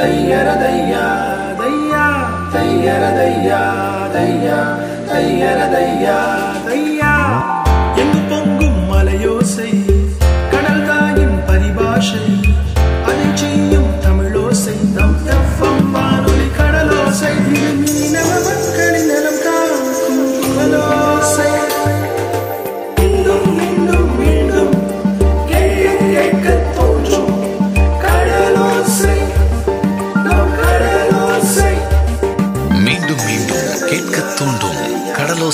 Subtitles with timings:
[0.00, 1.08] دير ديا
[1.60, 2.06] ديا
[2.52, 3.62] دير ديا
[4.12, 4.78] ديا
[5.12, 6.35] دير ديا.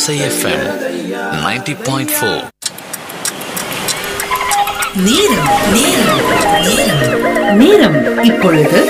[0.03, 0.63] கடலோசை FM
[1.33, 2.41] 90.4 point four
[5.03, 6.23] நேரம் நேரம்
[6.65, 7.03] நேரம்.
[7.57, 8.81] நேரம் இப்பொழுது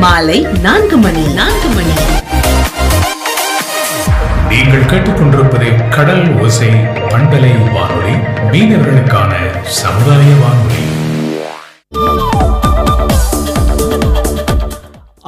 [0.00, 1.94] மாலை நான்கு மணி நான்கு மணி.
[4.48, 6.72] நீங்கள் கேட்டுக்கொண்டிருப்பது கடல் ஓசை
[7.10, 8.16] பண்பலை வானொலி
[8.50, 9.32] மீனவர்களுக்கான
[9.80, 10.87] சமுதாய வானொலி.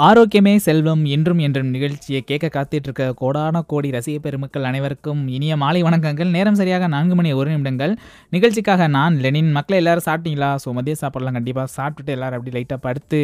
[0.06, 5.80] ஆரோக்கியமே செல்வம் என்றும் என்றும் நிகழ்ச்சியை கேட்க காத்துட்டு இருக்க கோடான கோடி ரசிக பெருமக்கள் அனைவருக்கும் இனிய மாலை
[5.86, 6.30] வணக்கங்கள்.
[6.36, 7.92] நேரம் சரியாக நான்கு மணி ஒரு நிமிடங்கள்.
[8.34, 9.50] நிகழ்ச்சிக்காக நான் லெனின்.
[9.56, 10.50] மக்களை எல்லாரும் சாப்பிட்டீங்களா?
[10.62, 13.20] ஸோ மதிய சாப்பிட்லாம் கண்டிப்பாக சாப்பிட்டுட்டு எல்லாரும் அப்படி லைட்டாக படுத்து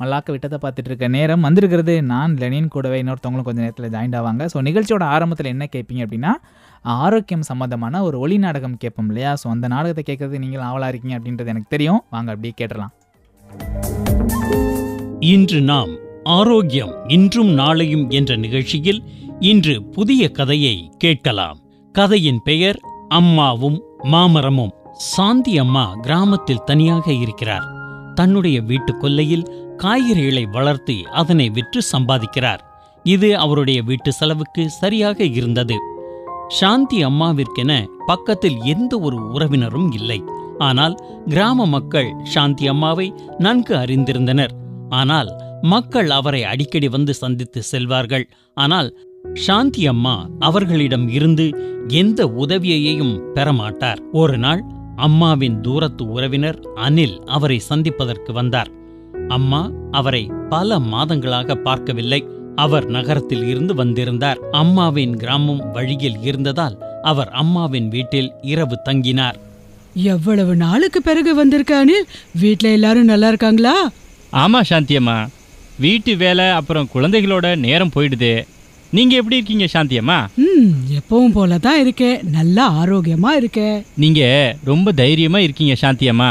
[0.00, 4.48] மல்லாக்க விட்டதை பார்த்துட்டு இருக்க நேரம் வந்திருக்கிறது நான் லெனின் கூடவே இன்னொருத்தவங்களும் கொஞ்சம் நேரத்தில் ஜாயின் ஆவாங்க.
[4.54, 6.34] ஸோ நிகழ்ச்சியோட ஆரம்பத்தில் என்ன கேட்பீங்க அப்படின்னா
[7.04, 9.32] ஆரோக்கியம் சம்மந்தமான ஒரு ஒளி நாடகம் கேட்போம் இல்லையா?
[9.42, 12.02] ஸோ அந்த நாடகத்தை கேட்கறது நீங்கள் ஆவலாக இருக்கீங்க அப்படின்றது எனக்கு தெரியும்.
[12.16, 12.92] வாங்க அப்படியே கேட்டலாம்
[15.32, 15.94] இன்று நாம்
[16.36, 19.00] ஆரோக்கியம் இன்றும் நாளையும் என்ற நிகழ்ச்சியில்
[19.40, 21.58] இன்று புதிய கதையை கேட்கலாம்.
[21.92, 24.74] கதையின் பெயர் அம்மாவும் மாமரமும்.
[24.92, 27.66] சாந்தி அம்மா கிராமத்தில் தனியாக இருக்கிறார்.
[28.14, 32.62] தன்னுடைய வீட்டு கொல்லையில் காய்கறிகளை வளர்த்து அதனை விற்று சம்பாதிக்கிறார்.
[33.02, 35.76] இது அவருடைய வீட்டு செலவுக்கு சரியாக இருந்தது.
[36.48, 37.72] சாந்தி அம்மாவிற்கென
[38.06, 40.20] பக்கத்தில் எந்த ஒரு உறவினரும் இல்லை.
[40.58, 40.94] ஆனால்
[41.26, 44.54] கிராம மக்கள் சாந்தி அம்மாவை நன்கு அறிந்திருந்தனர்.
[44.88, 45.30] ஆனால்
[45.62, 48.24] மக்கள் அவரை அடிக்கடி வந்து சந்தித்து செல்வார்கள்.
[48.54, 48.98] ஆனால்
[49.34, 51.50] சாந்தி அம்மா அவர்களிடம் இருந்து
[51.88, 54.64] எந்த உதவியையும் பெறமாட்டார் ஒரு நாள்
[54.96, 58.70] அம்மாவின் தூரத்து உறவினர் அனில் அவரை சந்திப்பதற்கு வந்தார்.
[59.28, 62.24] அம்மா அவரை பல மாதங்களாக பார்க்கவில்லை.
[62.56, 64.38] அவர் நகரத்தில் இருந்து வந்திருந்தார்.
[64.50, 69.36] அம்மாவின் கிராமம் வழியில் இருந்ததால் அவர் அம்மாவின் வீட்டில் இரவு தங்கினார்.
[69.94, 72.08] எவ்வளவு நாளுக்கு பிறகு வந்திருக்க அனில்?
[72.40, 73.90] வீட்ல எல்லாரும் நல்லா இருக்காங்களா?
[74.32, 75.28] ஆமா சாந்தியம்மா
[75.78, 78.32] வீட்டு வேலை அப்புறம் குழந்தைகளோட நேரம் போயிடுது.
[78.90, 80.16] நீங்க எப்படி இருக்கீங்க சாந்தியம்மா?
[80.44, 84.20] ம் எப்பவும் போல தான் இருக்கேன் நல்லா ஆரோக்கியமா இருக்கேன் நீங்க
[84.64, 86.30] ரொம்ப தைரியமா இருக்கீங்க சாந்தியம்மா.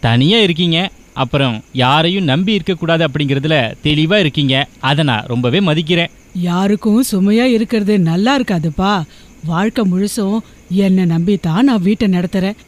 [0.00, 0.78] தனியா இருக்கீங்க
[1.12, 4.54] அப்புறம் யாரையும் நம்பி இருக்கக்கூடாது அப்படிங்கிறதுல தெளிவா இருக்கீங்க.
[4.80, 6.12] அதை நான் ரொம்பவே மதிக்கிறேன்.
[6.48, 8.92] யாருக்கும் சுமையா இருக்கிறது நல்லா இருக்காதுப்பா.
[9.44, 10.38] வாழ்க்கை முழுசும்
[10.84, 12.58] என்னை நம்பி தான் நான் வீட்டை நடத்துறேன்.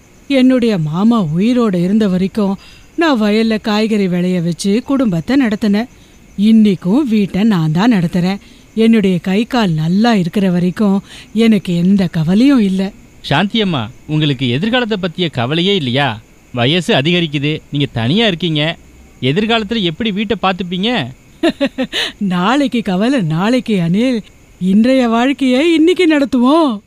[0.40, 2.58] என்னுடைய மாமா உயிரோட இருந்த வரைக்கும்
[2.96, 5.90] நான் வயல்ல காய்கறி விளைய வச்சு குடும்பத்தை நடத்தினேன்.
[6.38, 8.38] இன்னைக்கும் வீட்டை நான் தான் நடத்துறேன்.
[8.74, 12.86] என்னுடைய கை கால் நல்லா இருக்கிற வரைக்கும் எனக்கு எந்த கவலையும் இல்லை.
[13.28, 16.20] சாந்தியம்மா உங்களுக்கு எதிர்காலத்தை பத்திய கவலையே இல்லையா?
[16.54, 18.78] வயசு அதிகரிக்குது நீங்க தனியா இருக்கீங்க.
[19.20, 21.10] எதிர்காலத்துல எப்படி வீட்டை பார்த்துப்பீங்க?
[22.18, 24.20] நாளைக்கு கவலை நாளைக்கு அனில்
[24.60, 26.78] இன்றைய வாழ்க்கையை இன்னைக்கு நடத்துவோம்.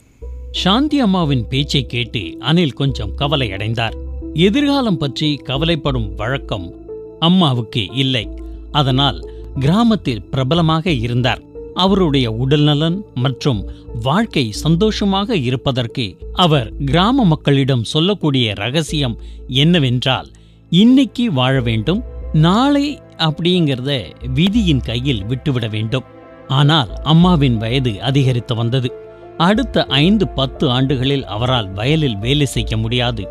[0.51, 3.93] சாந்தி அம்மாவின் பேச்சை கேட்டு அனில் கொஞ்சம் கவலையடைந்தார்.
[4.33, 6.71] எதிர்காலம் பற்றி கவலைப்படும் வழக்கம்
[7.19, 8.27] அம்மாவுக்கு இல்லை.
[8.71, 11.41] அதனால் கிராமத்தில் பிரபலமாக இருந்தார்.
[11.73, 13.69] அவருடைய உடல்நலன் மற்றும்
[14.03, 19.17] வாழ்க்கை சந்தோஷமாக இருப்பதற்கு அவர் கிராம மக்களிடம் சொல்லக்கூடிய ரகசியம்
[19.47, 20.31] என்னவென்றால்
[20.69, 22.03] இன்னைக்கு வாழ வேண்டும்
[22.33, 26.03] நாளை அப்படிங்கிறத விதியின் கையில் விட்டுவிட வேண்டும்.
[26.47, 28.91] ஆனால் அம்மாவின் வயது அதிகரித்து வந்தது.
[29.37, 33.27] அடுத்த ஐந்து பத்து ஆண்டுகளில் அவரால் வயலில் வேலை செய்ய முடியாது.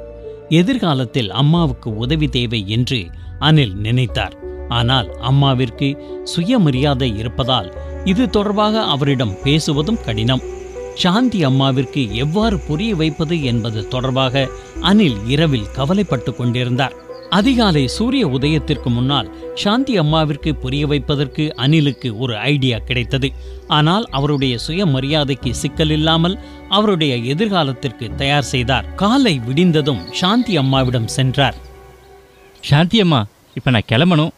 [0.48, 3.06] எதிர்காலத்தில் அம்மாவுக்கு உதவி தேவை என்று
[3.40, 4.39] அனில் நினைத்தார்.
[4.70, 5.88] ஆனால் அம்மாவிற்கு
[6.24, 7.68] சுயமரியாதை இருப்பதால்
[8.04, 10.42] இது தொடர்பாக அவரிடம் பேசுவதும் கடினம்.
[10.94, 14.48] சாந்தி அம்மாவிற்கு எவ்வாறு புரிய வைப்பது என்பது தொடர்பாக
[14.82, 16.96] அனில் இரவில் கவலைப்பட்டு கொண்டிருந்தார்.
[17.38, 23.28] அதிகாலை சூரிய உதயத்திற்கு முன்னால் சாந்தி அம்மாவிற்கு புரிய வைப்பதற்கு அனிலுக்கு ஒரு ஐடியா கிடைத்தது.
[23.78, 26.36] ஆனால் அவருடைய சுயமரியாதைக்கு சிக்கல் இல்லாமல்
[26.68, 28.88] அவருடைய எதிர்காலத்திற்கு தயார் செய்தார்.
[28.94, 31.58] காலை விடிந்ததும் சாந்தி அம்மாவிடம் சென்றார்.
[32.70, 33.20] சாந்தி அம்மா
[33.54, 34.34] இப்போ நான் கிளம்பணும்.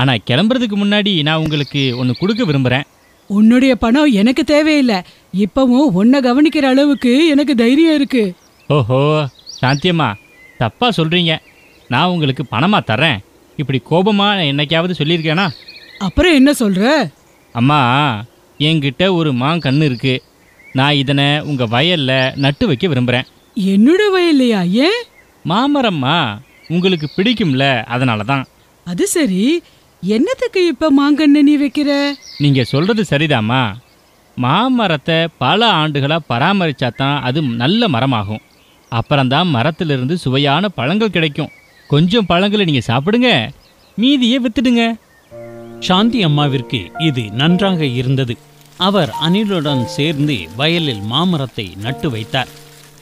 [0.00, 2.86] ஆனா கிளம்புறதுக்கு முன்னாடி நான் உங்களுக்கு ஒன்று கொடுக்க விரும்புறேன்.
[3.26, 4.98] உன்னுடைய பணம் எனக்கு தேவையில்லை.
[5.44, 8.24] இப்பவும் உன்னை கவனிக்கிற அளவுக்கு எனக்கு தைரியம் இருக்கு.
[8.68, 9.00] ஓஹோ
[9.60, 10.08] சாந்தியம்மா
[10.60, 11.32] தப்பா சொல்றீங்க.
[11.88, 13.18] நான் உங்களுக்கு பணமா தர்றேன்.
[13.56, 15.46] இப்படி கோபமா நான் என்னைக்காவது சொல்லியிருக்கேனா?
[15.98, 16.84] அப்புறம் என்ன சொல்ற?
[17.54, 17.80] அம்மா
[18.60, 20.14] என்கிட்ட ஒரு மாங்கன்று இருக்கு.
[20.72, 22.12] நான் இதனை உங்க வயல்ல
[22.44, 23.26] நட்டு வைக்க விரும்புறேன்.
[23.56, 25.00] என்னோட வயல்லையா ஏன்?
[25.44, 26.16] மாமரம்மா
[26.68, 27.64] உங்களுக்கு பிடிக்கும்ல
[27.94, 28.44] அதனால தான்
[28.86, 29.62] அது சரி.
[30.02, 32.10] என்னத்துக்கு இப்ப மாங்கன்னு நீ வைக்கிற?
[32.38, 33.74] நீங்க சொல்றது சரிதாம்மா.
[34.34, 38.42] மாமரத்தை பல ஆண்டுகளா பராமரிச்சா தான் அது நல்ல மரமாகும்.
[38.88, 41.48] அப்புறம்தான் மரத்திலிருந்து சுவையான பழங்கள் கிடைக்கும்.
[41.88, 43.48] கொஞ்சம் பழங்களை நீங்க சாப்பிடுங்க.
[43.96, 44.94] மீதியை வித்துடுங்க.
[45.80, 48.36] சாந்தி அம்மாவிற்கு இது நன்றாக இருந்தது.
[48.76, 52.48] அவர் அனிலுடன் சேர்ந்து வயலில் மாமரத்தை நட்டு வைத்தார்.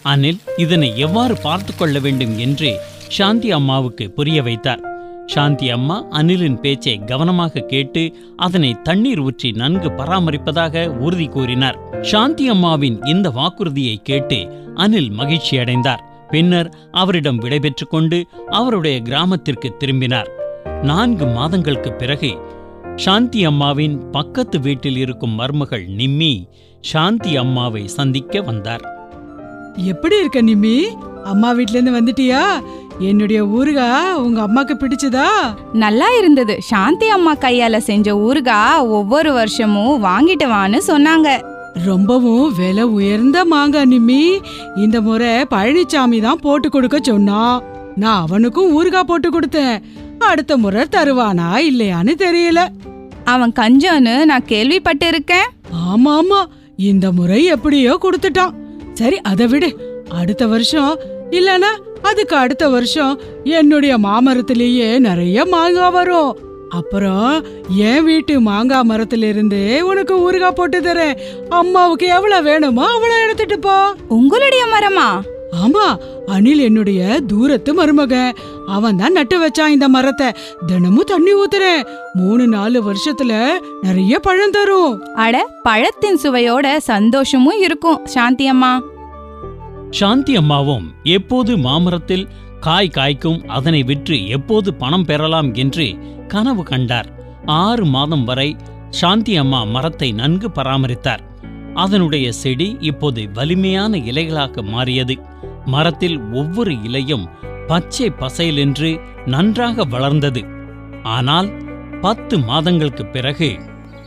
[0.05, 4.94] அனில் இதனை எவ்வாறு பார்த்து கொள்ள வேண்டும் என்று சாந்தி அம்மாவுக்கு புரிய வைத்தார்.
[5.27, 8.03] சாந்தி அம்மா அனிலின் பேச்சை கவனமாக கேட்டு
[8.37, 11.79] அதனை தண்ணீர் ஊற்றி நன்கு பராமரிப்பதாக உறுதி கூறினார்.
[12.01, 14.39] சாந்தி அம்மாவின் இந்த வாக்குறுதியை கேட்டு
[14.75, 20.31] அனில் மகிழ்ச்சியடைந்தார் பின்னர் அவரிடம் விடைபெற்று கொண்டு அவருடைய கிராமத்திற்கு திரும்பினார்.
[20.83, 22.33] நான்கு மாதங்களுக்கு பிறகு
[22.97, 26.35] சாந்தி அம்மாவின் பக்கத்து வீட்டில் இருக்கும் மருமகள் நிம்மி
[26.81, 28.85] சாந்தி அம்மாவை சந்திக்க வந்தார்.
[29.77, 30.77] எப்படி இருக்க நிம்மி?
[31.25, 32.43] அம்மா வீட்ல இருந்து வந்துட்டியா?
[32.99, 33.87] என்னுடைய ஊருகா
[34.25, 35.29] உங்க அம்மாக்கு பிடிச்சதா?
[35.73, 36.55] நல்லா இருந்தது.
[36.71, 38.59] சாந்தி அம்மா கையால செஞ்ச ஊறுகா
[38.99, 41.29] ஒவ்வொரு வருஷமும் வாங்கிட்டு வான்னு சொன்னாங்க.
[41.87, 44.23] ரொம்பவும் விலை உயர்ந்த மாங்காய் நிம்மி.
[44.77, 47.63] இந்த முறை பழனிசாமி தான் போட்டு கொடுக்க சொன்னான்
[48.03, 49.77] நான் அவனுக்கும் ஊறுகாய் போட்டு கொடுத்தேன்.
[50.31, 52.61] அடுத்த முறை தருவானா இல்லையான்னு தெரியல.
[53.33, 55.49] அவன் கஞ்சன்னு நான் கேள்விப்பட்டு இருக்கேன்
[55.91, 56.41] ஆமா ஆமா
[56.91, 58.55] இந்த முறை எப்படியோ கொடுத்துட்டான்.
[58.93, 59.71] சரி அதை விடு.
[60.21, 60.93] அடுத்த வருஷம்
[61.39, 61.71] இல்லனா
[62.03, 66.33] அதுக்கு அடுத்த வருஷம் என்னுடைய மாமரத்திலேயே நிறைய மாங்காய் வரும்.
[66.69, 71.19] அப்புறம் என் வீட்டு மாங்காய் மரத்துல இருந்து உனக்கு ஊறுகாய் போட்டு தரேன்.
[71.49, 73.77] அம்மாவுக்கு எவ்வளவு வேணுமோ அவ்வளவு எடுத்துட்டு போ.
[74.09, 75.09] உங்களுடைய மரமா?
[75.65, 75.87] ஆமா
[76.27, 80.29] அனில் என்னுடைய தூரத்து மருமகன் அவன் தான் நட்டு வச்சான் இந்த மரத்தை.
[80.67, 81.83] தினமும் தண்ணி ஊத்துறேன்.
[82.15, 83.33] மூணு நாலு வருஷத்துல
[83.83, 84.95] நிறைய பழம் தரும்.
[85.15, 88.73] அட பழத்தின் சுவையோட சந்தோஷமும் இருக்கும் சாந்தி அம்மா.
[89.99, 90.87] சாந்தி அம்மாவும்
[91.17, 92.25] எப்போது மாமரத்தில்
[92.61, 95.87] காய் காய்க்கும் அதனை விற்று எப்போது பணம் பெறலாம் என்று
[96.29, 97.09] கனவு கண்டார்.
[97.47, 98.57] ஆறு மாதம் வரை
[98.91, 101.23] சாந்தி அம்மா மரத்தை நன்கு பராமரித்தார்.
[101.75, 105.17] அதனுடைய செடி இப்போது வலிமையான இலைகளாக மாறியது.
[105.67, 107.29] மரத்தில் ஒவ்வொரு இலையும்
[107.67, 108.91] பச்சை பசையிலென்று
[109.27, 110.43] நன்றாக வளர்ந்தது.
[111.17, 111.51] ஆனால்
[112.01, 113.51] பத்து மாதங்களுக்கு பிறகு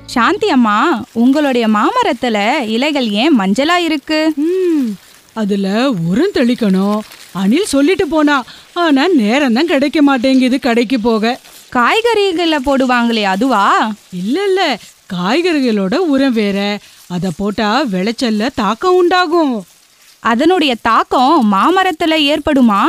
[0.06, 0.78] சாந்தி அம்மா
[1.14, 2.38] உங்களுடைய மாமரத்துல
[2.76, 4.20] இலைகள் ஏன் மஞ்சளா இருக்கு?
[5.38, 7.00] அதுல உரம் தெளிக்கணும்.
[7.36, 8.44] அனில் சொல்லிட்டு போனா
[8.74, 11.40] ஆனா நேரம் தான் கிடைக்க மாட்டேங்குது கடைக்கு போக.
[11.74, 13.66] காய்கறிகளை போடுவாங்களே அதுவா?
[14.14, 14.80] இல்ல இல்ல.
[15.14, 16.80] காய்கறிகளோட உரம் வேற.
[17.08, 19.66] அத போட்டா விளைச்சல்ல தாக்கம் உண்டாகும்.
[20.20, 22.82] அதனுடைய தாக்கம் மாமரத்துல ஏற்படுமா?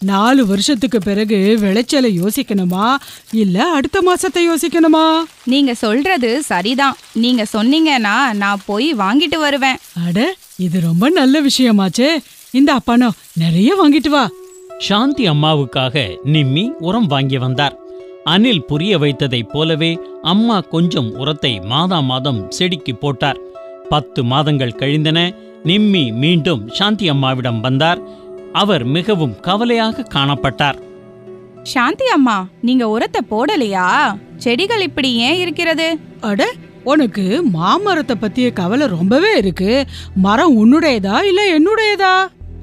[0.00, 2.86] நாலு வருஷத்துக்கு பிறகு விளைச்சலை யோசிக்கணுமா?
[3.32, 5.06] இல்ல அடுத்த மாசத்தை யோசிக்கணுமா?
[5.44, 6.96] நீங்க சொல்றது சரிதான்.
[7.12, 9.80] நீங்க சொன்னீங்கன்னா நான் போய் வாங்கிட்டு வருவேன்.
[10.06, 10.18] அட
[10.58, 12.08] இது ரொம்ப நல்ல விஷயமாச்சே.
[12.52, 13.08] இந்த அப்பானோ
[13.38, 14.28] நிறைய வாங்கிட்டு வா.
[14.78, 17.76] சாந்தி அம்மாவுக்காக நிம்மி உரம் வாங்கி வந்தார்.
[18.24, 23.40] அனில் புரிய வைத்ததைப் போலவே அம்மா கொஞ்சம் உரத்தை மாதா மாதம் செடிக்கு போட்டார்.
[23.88, 25.32] பத்து மாதங்கள் கழிந்தன
[25.64, 28.00] நிம்மி மீண்டும் சாந்தி அம்மாவிடம் வந்தார்.
[28.52, 30.78] அவர் மிகவும் கவலையாக காணப்பட்டார்.
[31.62, 34.18] சாந்தி அம்மா நீங்க உரத்தை போடலையா?
[34.36, 35.98] செடிகள் இப்படி ஏன் இருக்கிறது?
[36.20, 36.52] அட
[36.86, 37.24] உனக்கு
[37.54, 39.70] மாமரத்தை பத்திய கவலை ரொம்பவே இருக்கு.
[40.16, 42.14] மரம் உன்னுடையதா இல்ல என்னுடையதா?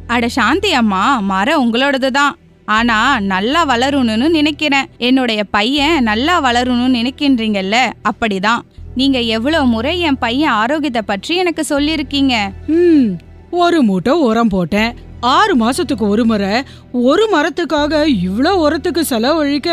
[0.07, 2.33] அட சாந்தி அம்மா மரம் உங்களோடது தான்
[2.67, 4.89] ஆனா நல்லா வளரணும்னு நினைக்கிறேன்.
[4.97, 7.77] என்னுடைய பையன் நல்லா வளரணும்னு நினைக்கின்றீங்கல்ல?
[8.03, 8.61] அப்படிதான்.
[8.95, 12.35] நீங்க எவ்வளவு முறை என் பையன் ஆரோக்கியத்தை பற்றி எனக்கு சொல்லியிருக்கீங்க.
[12.67, 13.09] ம்
[13.49, 14.93] ஒரு மூட்டை உரம் போட்டேன்.
[15.19, 16.53] ஆறு மாசத்துக்கு ஒரு முறை
[16.91, 19.69] ஒரு மரத்துக்காக இவ்ளோ உரத்துக்கு செலவழிக்க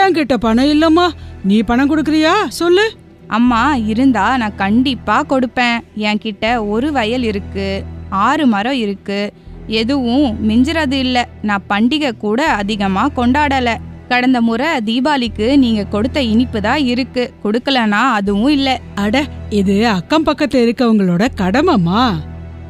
[0.00, 1.06] என்கிட்ட பணம் இல்லம்மா.
[1.44, 2.34] நீ பணம் கொடுக்கறியா?
[2.48, 2.84] சொல்லு.
[3.32, 5.78] அம்மா இருந்தா நான் கண்டிப்பா கொடுப்பேன்.
[5.96, 9.32] என்கிட்ட ஒரு வயல் இருக்கு ஆறு மரம் இருக்கு.
[9.66, 11.28] எதுவும் மிஞ்சுறது இல்ல.
[11.42, 13.76] நான் பண்டிகை கூட அதிகமா கொண்டாடல.
[14.08, 17.32] கடந்த முறை தீபாவளிக்கு நீங்க கொடுத்த இனிப்பு தான் இருக்கு.
[17.44, 18.80] கொடுக்கலனா அதுவும் இல்ல.
[18.94, 22.12] அட இது அக்கம் பக்கத்துல இருக்கவங்களோட கடமைம்மா.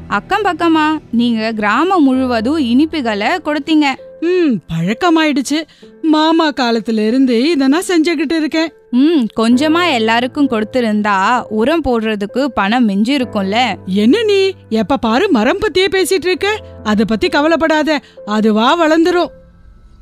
[0.09, 0.87] அக்கம் பக்கமா?
[1.11, 3.87] நீங்க கிராமம் முழுவதும் இனிப்புகளை கொடுத்தீங்க.
[4.25, 5.59] ம் பழக்கமாயிடுச்சு.
[6.03, 8.73] மாமா காலத்துல இருந்து இதை நான் செஞ்சுக்கிட்டு இருக்கேன்.
[8.91, 14.53] ம் கொஞ்சமா எல்லாருக்கும் கொடுத்திருந்தா உரம் போடுறதுக்கு பணம் மிஞ்சி இருக்கும்ல என்ன நீ?
[14.69, 16.65] எப்ப பாரு மரம் பத்தியே பேசிட்டு இருக்க.
[16.83, 18.01] அத பத்தி கவலைப்படாத.
[18.27, 19.33] அதுவா வளர்ந்துரும்.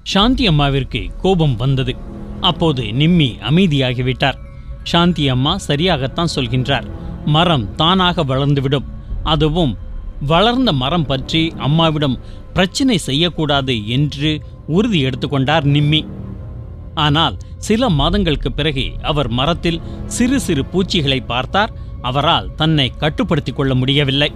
[0.02, 1.94] சாந்தி அம்மாவிற்கு கோபம் வந்தது.
[2.40, 4.38] அப்போது நிம்மி அமைதியாகிவிட்டார்.
[4.82, 6.84] சாந்தி அம்மா சரியாகத்தான் சொல்கின்றார்.
[7.24, 8.88] மரம் தானாக வளர்ந்துவிடும்.
[9.24, 9.76] அதுவும்
[10.26, 12.18] வளர்ந்த மரம் பற்றி அம்மாவிடம்
[12.52, 16.07] பிரச்சனை செய்யக்கூடாது என்று உறுதி எடுத்துக்கொண்டார் நிம்மி.
[16.95, 21.73] ஆனால் சில மாதங்களுக்கு பிறகு அவர் மரத்தில் சிறு சிறு பூச்சிகளை பார்த்தார்.
[22.02, 24.33] அவரால் தன்னை கட்டுப்படுத்திக் கொள்ள முடியவில்லை.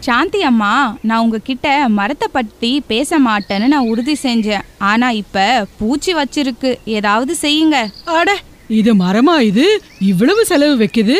[0.00, 4.64] சாந்தி அம்மா நான் உங்ககிட்ட மரத்தை பத்தி பேச மாட்டேன்னு நான் உறுதி செஞ்சேன்.
[4.78, 6.78] ஆனா இப்ப பூச்சி வச்சிருக்கு.
[6.84, 7.92] ஏதாவது செய்யுங்க.
[8.04, 8.38] அட
[8.68, 9.82] இது மரமா இது?
[10.00, 11.16] இவ்வளவு செலவு வைக்குது?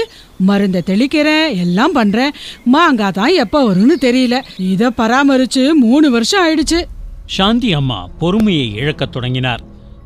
[0.49, 2.35] மருந்தை தெளிக்கிறேன் எல்லாம் பண்றேன்.
[2.65, 4.37] மாங்காய் தான் எப்போ வரும்னு தெரியல.
[4.73, 6.81] இதை பராமரிச்சு மூணு வருஷம் ஆயிடுச்சு.
[7.27, 9.63] சாந்தி அம்மா பொறுமையை இழக்கத் தொடங்கினார்.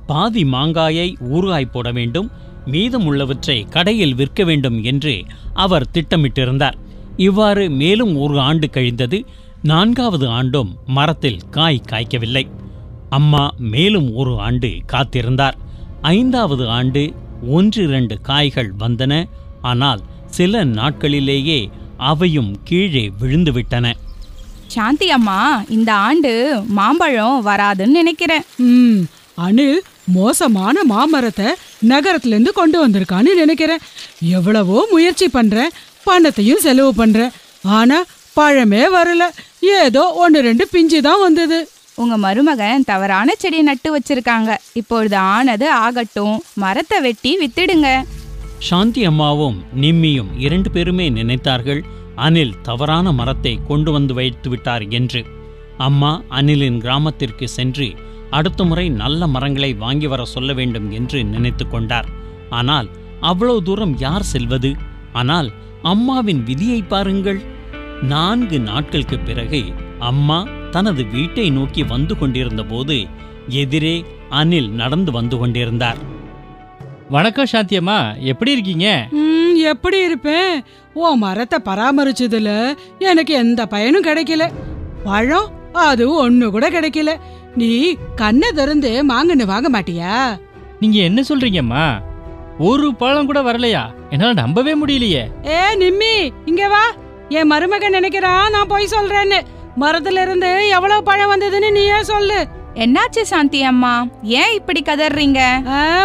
[0.06, 2.30] பாதி மாங்காயை ஊறுகாய் போட வேண்டும்
[2.66, 5.14] மீதமுள்ளவற்றை கடையில் விற்க வேண்டும் என்று
[5.54, 6.76] அவர் திட்டமிட்டிருந்தார்.
[7.16, 9.18] இவ்வாறு மேலும் ஒரு ஆண்டு கழிந்தது
[9.62, 12.44] நான்காவது ஆண்டும் மரத்தில் காய் காய்க்கவில்லை.
[13.10, 15.56] அம்மா மேலும் ஒரு ஆண்டு காத்திருந்தார்.
[16.00, 17.02] ஐந்தாவது ஆண்டு
[17.48, 19.24] ஒன்றிரண்டு காய்கள் வந்தன
[19.62, 20.00] ஆனால்
[20.36, 21.58] சில நாட்களிலேயே
[22.10, 23.86] அவையும் கீழே விழுந்துவிட்டன.
[24.74, 25.40] சாந்தி அம்மா
[25.76, 26.30] இந்த ஆண்டு
[26.78, 28.44] மாம்பழம் வராதுன்னு நினைக்கிறேன்.
[28.68, 29.02] ம்
[29.46, 29.78] அனில்
[30.16, 31.48] மோசமான மாமரத்தை
[31.92, 33.84] நகரத்துல இருந்து கொண்டு வந்திருக்கான்னு நினைக்கிறேன்.
[34.38, 35.74] எவ்வளவோ முயற்சி பண்றேன்
[36.06, 37.34] பணத்தையும் செலவு பண்றேன்
[37.76, 37.98] ஆனா
[38.38, 39.22] பழமே வரல.
[39.82, 41.58] ஏதோ ஒன்று ரெண்டு பிஞ்சு தான் வந்தது.
[42.02, 44.50] உங்க மருமகன் தவறான செடி நட்டு வச்சிருக்காங்க.
[44.80, 47.88] இப்பொழுது ஆனது ஆகட்டும் மரத்தை வெட்டி வித்துடுங்க.
[48.66, 51.80] சாந்தி அம்மாவும் நிம்மியும் இரண்டு பேருமே நினைத்தார்கள்
[52.26, 55.20] அனில் தவறான மரத்தை கொண்டு வந்து வைத்து விட்டார் என்று.
[55.78, 57.88] அம்மா அனிலின் கிராமத்திற்கு சென்று
[58.30, 62.08] அடுத்த முறை நல்ல மரங்களை வாங்கி வர சொல்ல வேண்டும் என்று நினைத்து கொண்டார்.
[62.50, 62.88] ஆனால்
[63.30, 64.70] அவ்வளவு தூரம் யார் செல்வது?
[65.12, 65.50] ஆனால்
[65.92, 67.40] அம்மாவின் விதியை பாருங்கள்.
[68.12, 69.62] நான்கு நாட்களுக்கு பிறகு
[70.10, 70.40] அம்மா
[70.70, 72.96] தனது வீட்டை நோக்கி வந்து கொண்டிருந்த போது
[73.62, 73.96] எதிரே
[74.40, 76.00] அனில் நடந்து வந்து கொண்டிருந்தார்.
[77.10, 79.06] வணக்கம் சாந்தி அம்மா எப்படி இருக்கீங்க?
[79.10, 80.64] ம் எப்படி இருப்பேன்?
[80.94, 84.52] ஓ மரத்தை பராமரிச்சதுல எனக்கு எந்த பயனும் கிடைக்கல.
[85.04, 87.16] பழம் அது ஒண்ணு கூட கிடைக்கல.
[87.56, 90.38] நீ கண்ணை திறந்து மாங்கன்னு வாங்க மாட்டியா?
[90.80, 92.02] நீங்க என்ன சொல்றீங்கம்மா?
[92.58, 93.82] ஒரு பழம் கூட வரலையா?
[94.10, 95.24] என்னால நம்பவே முடியலையே.
[95.46, 96.84] ஏ நிம்மி இங்க வா.
[97.28, 99.40] என் மருமகன் நினைக்கிறான் நான் போய் சொல்றேன்னு.
[99.80, 102.48] மரத்துல இருந்து எவ்வளவு பழம் வந்ததுன்னு நீயே சொல்லு.
[102.82, 103.92] என்னாச்சு சாந்தி அம்மா?
[104.22, 105.40] ஏன் இப்படி கதறீங்க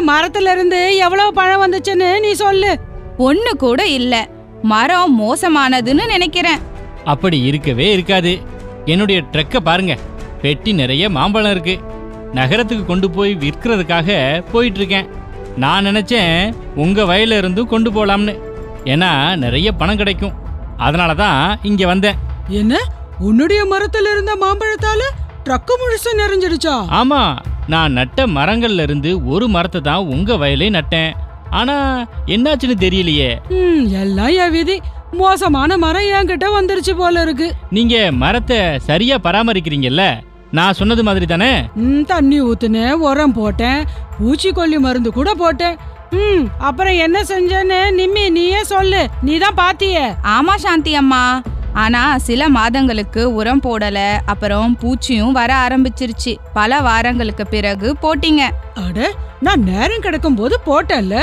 [0.09, 2.71] மரத்துல இருந்து எவ்வளவு பழம் வந்துச்சுன்னு நீ சொல்லு.
[3.27, 4.15] ஒண்ணு கூட இல்ல.
[4.61, 6.61] மரம் மோசமானதுன்னு நினைக்கிறேன்.
[7.03, 8.33] அப்படி இருக்கவே இருக்காது.
[8.85, 9.93] என்னுடைய ட்ரக்கை பாருங்க.
[10.41, 11.75] பெட்டி நிறைய மாம்பழம் இருக்கு.
[12.33, 14.09] நகரத்துக்கு கொண்டு போய் விற்கிறதுக்காக
[14.51, 15.07] போயிட்டு இருக்கேன்
[15.57, 16.33] நான் நினைச்சேன்
[16.75, 18.35] உங்க வயல்ல இருந்தும் கொண்டு போலாம்னு.
[18.93, 19.11] ஏன்னா
[19.43, 20.35] நிறைய பணம் கிடைக்கும்.
[20.77, 22.19] அதனால தான் இங்க வந்தேன்.
[22.61, 22.75] என்ன?
[23.19, 25.01] உன்னுடைய மரத்துல இருந்த மாம்பழத்தால
[25.49, 26.73] ட்ரக்கு முழுசு நிறைஞ்சிடுச்சா?
[26.99, 27.21] ஆமா
[27.73, 31.11] நான் நட்ட மரங்கள்ல இருந்து ஒரு மரத்தை தான் உங்க வயலே நட்டேன்.
[31.59, 31.75] ஆனா
[32.33, 33.29] என்னாச்சுன்னு தெரியலையே.
[33.59, 34.75] ம் எல்லாம் என் விதி.
[35.21, 37.47] மோசமான மரம் என்கிட்ட வந்துருச்சு போல இருக்கு.
[37.77, 40.03] நீங்க மரத்தை சரியா பராமரிக்கிறீங்கல்ல?
[40.57, 41.51] நான் சொன்னது மாதிரி தானே?
[41.85, 43.81] ம் தண்ணி ஊத்துனேன் உரம் போட்டேன்.
[44.19, 45.77] பூச்சிக்கொல்லி மருந்து கூட போட்டேன்.
[46.21, 49.01] ம் அப்புறம் என்ன செஞ்சேன்னு நிம்மி நீயே சொல்லு.
[49.27, 50.05] நீ தான் பாத்தியே.
[50.37, 51.23] ஆமா சாந்தி அம்மா.
[51.81, 56.33] ஆனா சில மாதங்களுக்கு உரம் போடல அப்புறம் பூச்சியும் வர ஆரம்பிச்சிருச்சு.
[56.53, 58.43] பல வாரங்களுக்கு பிறகு போட்டீங்க.
[58.83, 59.09] அட
[59.39, 61.17] நான் நேரம் கிடைக்கும் போது போட்டேன்ல.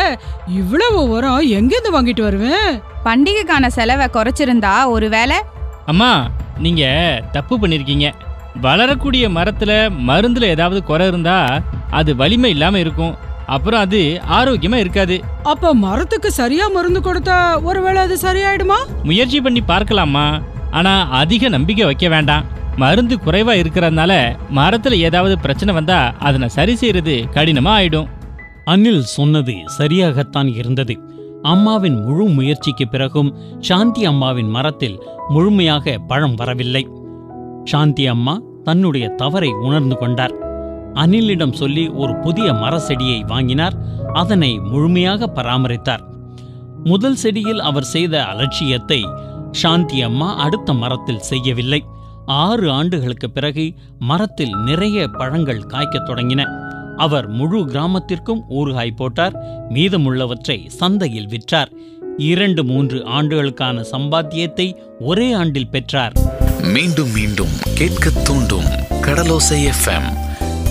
[0.59, 2.71] இவ்வளவு உரம் எங்கிருந்து வாங்கிட்டு வருவேன்?
[3.05, 5.39] பண்டிகைக்கான செலவை குறைச்சிருந்தா ஒருவேளை
[5.87, 6.11] அம்மா
[6.59, 6.85] நீங்க
[7.33, 8.07] தப்பு பண்ணிருக்கீங்க.
[8.61, 9.73] வளரக்கூடிய மரத்துல
[10.09, 11.39] மருந்துல ஏதாவது குறை இருந்தா
[11.91, 13.15] அது வலிமை இல்லாம இருக்கும்.
[13.47, 15.21] அப்புறம் அது ஆரோக்கியமா இருக்காது.
[15.43, 18.79] அப்ப மரத்துக்கு சரியா மருந்து கொடுத்தா ஒருவேளை அது சரியாயிடுமா?
[19.03, 20.41] முயற்சி பண்ணி பார்க்கலாமா?
[20.71, 22.45] ஆனா அதிக நம்பிக்கை வைக்க வேண்டாம்.
[22.77, 28.07] மருந்து குறைவா இருக்கிறதுனால மரத்துல ஏதாவது பிரச்சனை வந்தா அதனை சரி செய்யறது கடினமா ஆயிடும்.
[28.67, 30.99] அனில் சொன்னது சரியாகத்தான் இருந்தது.
[31.43, 36.89] அம்மாவின் முழு முயற்சிக்கு பிறகும் சாந்தி அம்மாவின் மரத்தில் முழுமையாக பழம் வரவில்லை.
[37.65, 40.46] சாந்தி அம்மா தன்னுடைய தவறை உணர்ந்து கொண்டார்.
[40.97, 43.75] அனிலிடம் சொல்லி ஒரு புதிய மர செடியை வாங்கினார்.
[44.13, 46.05] அதனை முழுமையாக பராமரித்தார்.
[46.85, 49.09] முதல் செடியில் அவர் செய்த அலட்சியத்தை
[49.53, 51.85] சாந்தி அம்மா அடுத்த மரத்தில் செய்யவில்லை.
[52.27, 56.45] ஆறு ஆண்டுகளுக்கு பிறகு மரத்தில் நிறைய பழங்கள் காய்க்கத் தொடங்கின.
[56.97, 59.35] அவர் முழு கிராமத்திற்கும் ஊறுகாய் போட்டார்.
[59.69, 61.71] மீதமுள்ளவற்றை சந்தையில் விற்றார்.
[62.17, 66.13] இரண்டு மூன்று ஆண்டுகளுக்கான சம்பாத்தியத்தை ஒரே ஆண்டில் பெற்றார்.
[66.63, 70.26] மீண்டும் மீண்டும் கேட்க தூண்டும் கடலோசை எஃப்எம்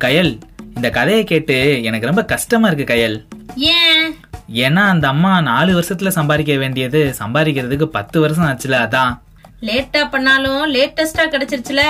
[0.00, 0.40] கயல்
[0.74, 3.24] இந்த கதையை கேட்டு எனக்கு ரொம்ப கஷ்டமா இருக்கு கயல்.
[3.56, 4.14] ஏன்?
[4.52, 9.18] ஏன்னா அந்த அம்மா நாலு வருஷத்துல சம்பாதிக்க வேண்டியது சம்பாதிக்கிறதுக்கு பத்து வருஷம் ஆச்சுல அதான்.
[9.60, 11.80] லேட்டா பண்ணாலும் லேட்டஸ்டா கிடைச்சிருச்சுல.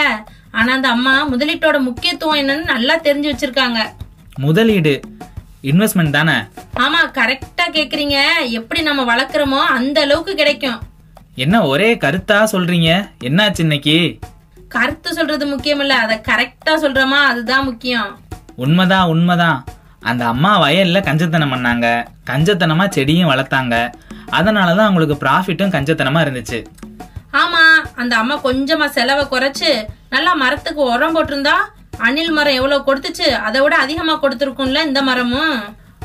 [0.50, 3.78] ஆனா அந்த அம்மா முதலீட்டோட முக்கியத்துவம் என்னன்னு நல்லா தெரிஞ்சு வச்சிருக்காங்க.
[4.38, 5.00] முதலீடு
[5.62, 6.32] இன்வெஸ்ட்மெண்ட் தானே?
[6.76, 8.22] ஆமா கரெக்டா கேக்குறீங்க.
[8.48, 10.92] எப்படி நம்ம வளர்க்குறோமோ அந்த அளவுக்கு கிடைக்கும்.
[11.36, 12.90] என்ன ஒரே கருத்தா சொல்றீங்க?
[13.22, 14.18] என்னாச்சு இன்னைக்கு?
[14.68, 17.18] கருத்து சொல்றது முக்கியம் இல்ல அதை கரெக்டா சொல்றோமா?
[17.30, 18.10] அதுதான் முக்கியம்.
[18.56, 19.58] உண்மைதான் உண்மைதான்
[20.02, 21.86] அந்த அம்மா வயல்ல கஞ்சத்தனம் பண்ணாங்க.
[22.30, 23.74] கஞ்சத்தனமா செடியும் வளர்த்தாங்க.
[24.30, 26.64] அதனால தான் அவங்களுக்கு ப்ராஃபிட்டும் கஞ்சத்தனமா இருந்துச்சு.
[27.32, 27.62] ஆமா
[27.96, 29.70] அந்த அம்மா கொஞ்சமா செலவை குறைச்சு
[30.10, 31.56] நல்லா மரத்துக்கு உரம் போட்டிருந்தா
[31.98, 35.56] அணில் மரம் எவ்வளவு கொடுத்துச்சு அதை விட அதிகமா கொடுத்துருக்கும்ல இந்த மரமும்?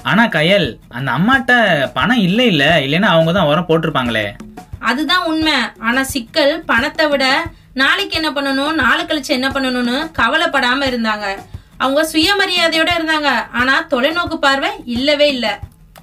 [0.04, 1.54] ஆனா கயல் அந்த அம்மாட்ட
[1.94, 4.36] பணம் இல்லை இல்ல இல்லைன்னா அவங்க தான் உரம் போட்டிருப்பாங்களே.
[4.80, 5.54] அதுதான் உண்மை.
[5.80, 11.38] ஆனா சிக்கல் பணத்தை விட நாளைக்கு என்ன பண்ணணும் நாளை கழிச்சு என்ன பண்ணணும்னு கவலைப்படாம இருந்தாங்க.
[11.78, 13.48] அவங்க சுயமரியாதையோட இருந்தாங்க.
[13.52, 15.60] ஆனா தொலைநோக்கு பார்வை இல்லவே இல்ல.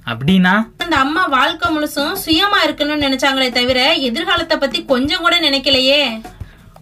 [0.07, 0.67] அப்படின்னா?
[0.79, 6.21] அந்த அம்மா வாழ்க்கை முழுசும் சுயமா இருக்கணும்னு நினைச்சாங்களே தவிர எதிர்காலத்தை பத்தி கொஞ்சம் கூட நினைக்கலையே.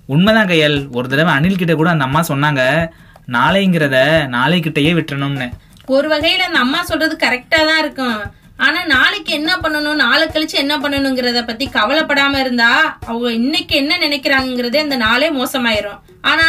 [0.06, 0.88] உண்மைதான் கையல்.
[0.90, 2.90] ஒரு தடவை அனில் கிட்ட கூட அந்த அம்மா சொன்னாங்க
[3.33, 5.52] நாளைங்கிறத நாளைக்கிட்டயே விட்டுறணும்னு.
[5.92, 8.20] ஒரு வகையில அந்த அம்மா சொல்றது கரெக்டா தான் இருக்கும்.
[8.66, 12.70] ஆனா நாளைக்கு என்ன பண்ணணும் நாளை கழிச்சு என்ன பண்ணணுங்கிறத பத்தி கவலைப்படாம இருந்தா
[13.08, 15.98] அவங்க இன்னைக்கு என்ன நினைக்கிறாங்கிறதே அந்த நாளே மோசமாயிரும்.
[16.30, 16.46] ஆனா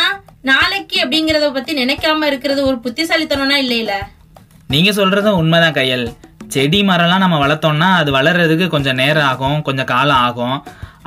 [0.52, 3.94] நாளைக்கு அப்படிங்கறத பத்தி நினைக்காம இருக்கிறது ஒரு புத்திசாலித்தனம்னா இல்லையில?
[4.74, 6.06] நீங்க சொல்றதும் உண்மைதான் கையல்.
[6.54, 10.58] செடி மரம்லாம் நம்ம வளர்த்தோம்னா அது வளர்றதுக்கு கொஞ்சம் நேரம் ஆகும் கொஞ்சம் காலம் ஆகும்.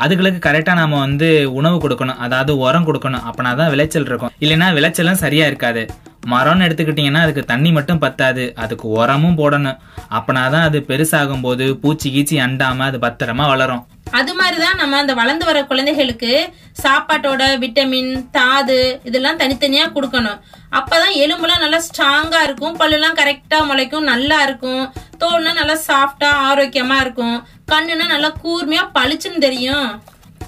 [0.05, 1.29] அதுகளுக்கு கரெக்டாக நம்ம வந்து
[1.61, 2.21] உணவு கொடுக்கணும்.
[2.27, 3.25] அதாவது உரம் கொடுக்கணும்.
[3.29, 4.35] அப்படின்னா தான் விளைச்சல் இருக்கும்.
[4.45, 5.85] இல்லைன்னா விளைச்சலும் சரியா இருக்காது.
[6.27, 8.53] மரம்னு எடுத்துக்கிட்டிங்கன்னா அதுக்கு தண்ணி மட்டும் பத்தாது.
[8.57, 9.79] அதுக்கு உரமும் போடணும்.
[10.11, 13.87] அப்பனா தான் அது பெருசாகும் போது பூச்சி கீச்சி அண்டாம அது பத்திரமா வளரும்.
[14.11, 20.39] அது மாதிரிதான் நம்ம அந்த வளர்ந்து வர குழந்தைகளுக்கு சாப்பாட்டோட விட்டமின் தாது இதெல்லாம் தனித்தனியா கொடுக்கணும்.
[20.73, 22.79] அப்பதான் எலும்புலாம் நல்லா ஸ்ட்ராங்கா இருக்கும்.
[22.81, 24.09] பல்லுலாம் கரெக்டா முளைக்கும்.
[24.13, 24.93] நல்லா இருக்கும்.
[25.21, 27.47] தோல்னா நல்லா சாஃப்டா ஆரோக்கியமா இருக்கும்.
[27.73, 30.03] கண்ணுனா நல்லா கூர்மையா பளிச்சுன்னு தெரியும்.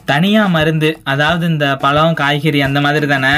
[0.04, 3.34] தனியா மருந்து அதாவது இந்த பழம் காய்கறி அந்த மாதிரி தானே?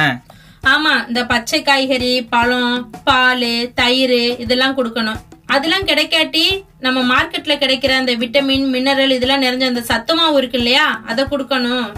[0.71, 2.75] ஆமா இந்த பச்சை காய்கறி பழம்
[3.07, 5.21] பால் தயிர் இதெல்லாம் கொடுக்கணும்.
[5.55, 6.45] அதெல்லாம் கிடைக்காட்டி
[6.85, 10.87] நம்ம மார்க்கெட்ல கிடைக்கிற அந்த விட்டமின் மினரல் இதெல்லாம் நிறைஞ்ச அந்த சத்து மாவு இருக்கு இல்லையா?
[11.11, 11.89] அதை கொடுக்கணும்.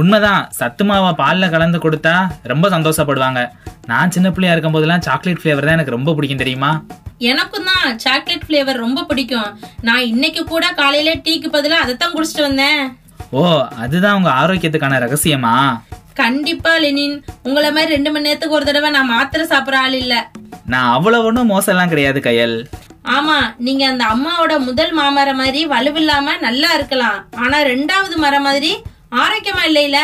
[0.00, 0.42] உண்மைதான்.
[0.60, 2.14] சத்து மாவை பாலில் கலந்து கொடுத்தா
[2.52, 3.42] ரொம்ப சந்தோஷப்படுவாங்க.
[3.92, 6.72] நான் சின்ன பிள்ளையா இருக்கும் போதெல்லாம் சாக்லேட் ஃப்ளேவர் தான் எனக்கு ரொம்ப பிடிக்கும் தெரியுமா?
[7.32, 9.50] எனக்கும் தான் சாக்லேட் ஃப்ளேவர் ரொம்ப பிடிக்கும்.
[9.88, 12.82] நான் இன்னைக்கு கூட காலையில டீக்கு பதிலா அதைத்தான் குடிச்சிட்டு வந்தேன்.
[13.30, 15.82] ஓ அதுதான் உங்க ஆரோக்கியத்துக்கான ரகசியமா?
[16.14, 17.24] கண்டிப்பா லெனின்.
[17.42, 20.30] உங்களை மாதிரி ரெண்டு மணி நேரத்துக்கு ஒரு தடவை நான் மாத்திரை சாப்பிட்ற ஆள் இல்ல.
[20.66, 22.68] நான் அவ்வளவு ஒன்றும் மோசம்லாம் கிடையாது கையல்.
[23.04, 27.28] ஆமா நீங்க அந்த அம்மாவோட முதல் மாமரம் மாதிரி வலுவில்லாம நல்லா இருக்கலாம்.
[27.36, 28.72] ஆனா ரெண்டாவது மரம் மாதிரி
[29.10, 29.98] ஆரோக்கியமா இல்லைல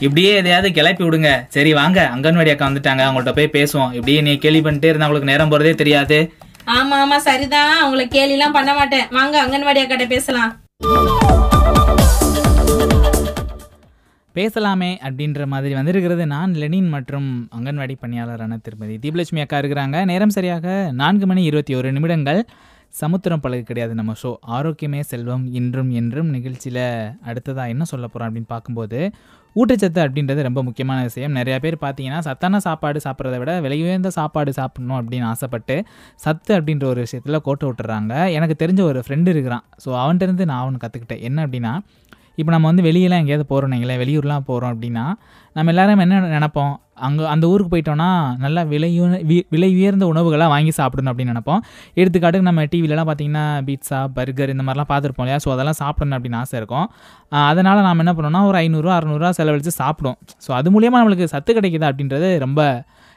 [0.00, 1.46] இப்படியே எதையாவது கிளப்பி விடுங்க.
[1.48, 2.10] சரி வாங்க.
[2.14, 3.02] அங்கன்வாடி அக்கா வந்துட்டாங்க.
[3.06, 3.92] அவங்கள்ட்ட போய் பேசுவோம்.
[3.92, 6.32] இப்படியே நீ கேள்வி பண்ணிட்டே இருந்தா உங்களுக்கு நேரம் போறதே தெரியாது.
[6.66, 7.84] ஆமா ஆமா சரிதான்.
[7.84, 9.06] உங்களை கேலி எல்லாம் பண்ண மாட்டேன்.
[9.10, 10.52] வாங்க அங்கன்வாடி அக்காட்ட பேசலாம்.
[14.36, 19.96] பேசலாமே அப்படின்ற மாதிரி வந்திருக்கிறது நான் லெனின் மற்றும் அங்கன்வாடி பணியாளரான திருமதி தீபலட்சுமி அக்கா இருக்கிறாங்க.
[20.10, 20.66] நேரம் சரியாக
[21.00, 22.40] நான்கு மணி இருபத்தி ஒரு நிமிடங்கள்.
[23.00, 26.84] சமுத்திரம் பழகு கிடையாது நம்ம ஷோ ஆரோக்கியமே செல்வம் இன்றும் என்றும் நிகழ்ச்சியில்
[27.30, 29.00] அடுத்ததாக என்ன சொல்ல போகிறோம் அப்படின்னு பார்க்கும்போது
[29.56, 31.34] ஊட்டச்சத்து அப்படின்றது ரொம்ப முக்கியமான விஷயம்.
[31.38, 35.76] நிறையா பேர் பார்த்தீங்கன்னா சத்தான சாப்பாடு சாப்பிட்றத விட விலை உயர்ந்த சாப்பாடு சாப்பிடணும் அப்படின்னு ஆசைப்பட்டு
[36.24, 38.14] சத்து அப்படின்ற ஒரு விஷயத்தில் கோட்டை விட்டுறாங்க.
[38.38, 39.64] எனக்கு தெரிஞ்ச ஒரு ஃப்ரெண்டு இருக்கிறான்.
[39.84, 41.74] ஸோ அவன்கிட்ட இருந்து நான் அவனு கற்றுக்கிட்டேன் என்ன அப்படின்னா
[42.38, 45.04] இப்போ நம்ம வந்து வெளியெல்லாம் எங்கேயாவது போகிறோம் நீங்களே வெளியூர்லாம் போகிறோம் அப்படின்னா
[45.56, 46.74] நம்ம எல்லாரும் என்ன நினப்போம்?
[47.06, 48.08] அங்கே அந்த ஊருக்கு போயிட்டோன்னா
[48.44, 48.90] நல்லா விலை
[49.52, 51.60] விலை உயர்ந்த உணவுகளாக வாங்கி சாப்பிடணும் அப்படின்னு நினைப்போம்.
[52.00, 55.40] எடுத்துக்காட்டுக்கு நம்ம டிவிலலாம் பார்த்தீங்கன்னா பீட்சா பர்கர் இந்த மாதிரிலாம் பார்த்துருப்போம் இல்லையா?
[55.44, 56.86] ஸோ அதெல்லாம் சாப்பிடணும் அப்படின்னு ஆசை இருக்கும்.
[57.50, 61.90] அதனால் நாம் என்ன பண்ணோம்னா ஒரு ஐநூறுரூவா அறநூறுவா செலவழித்து சாப்பிடும் ஸோ அது மூலியமாக நம்மளுக்கு சத்து கிடைக்குதா
[61.92, 62.60] அப்படின்றது ரொம்ப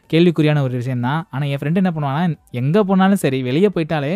[0.10, 2.24] கேள்விக்குறியான ஒரு விஷயம் தான் ஆனால் என் ஃப்ரெண்டு என்ன பண்ணுவான்னா
[2.62, 4.14] எங்கே போனாலும் சரி வெளியே போயிட்டாலே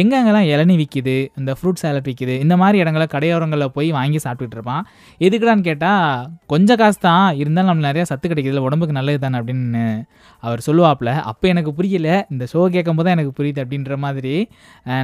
[0.00, 4.84] எங்கெங்கெல்லாம் இளநி விற்கிது இந்த ஃப்ரூட் சேலட் விற்கிது இந்த மாதிரி இடங்கள கடையோரங்களில் போய் வாங்கி சாப்பிட்டுட்டு இருப்பான்.
[5.26, 9.86] எதுக்குடான்னு கேட்டால் கொஞ்சம் காசு தான் இருந்தாலும் நம்ம நிறையா சத்து கிடைக்கிது உடம்புக்கு நல்லது தானே அப்படின்னு
[10.42, 11.10] அவர் சொல்லுவாப்புல.
[11.32, 14.36] அப்போ எனக்கு புரியல இந்த ஷோ கேட்கும் போது தான் எனக்கு புரியுது அப்படின்ற மாதிரி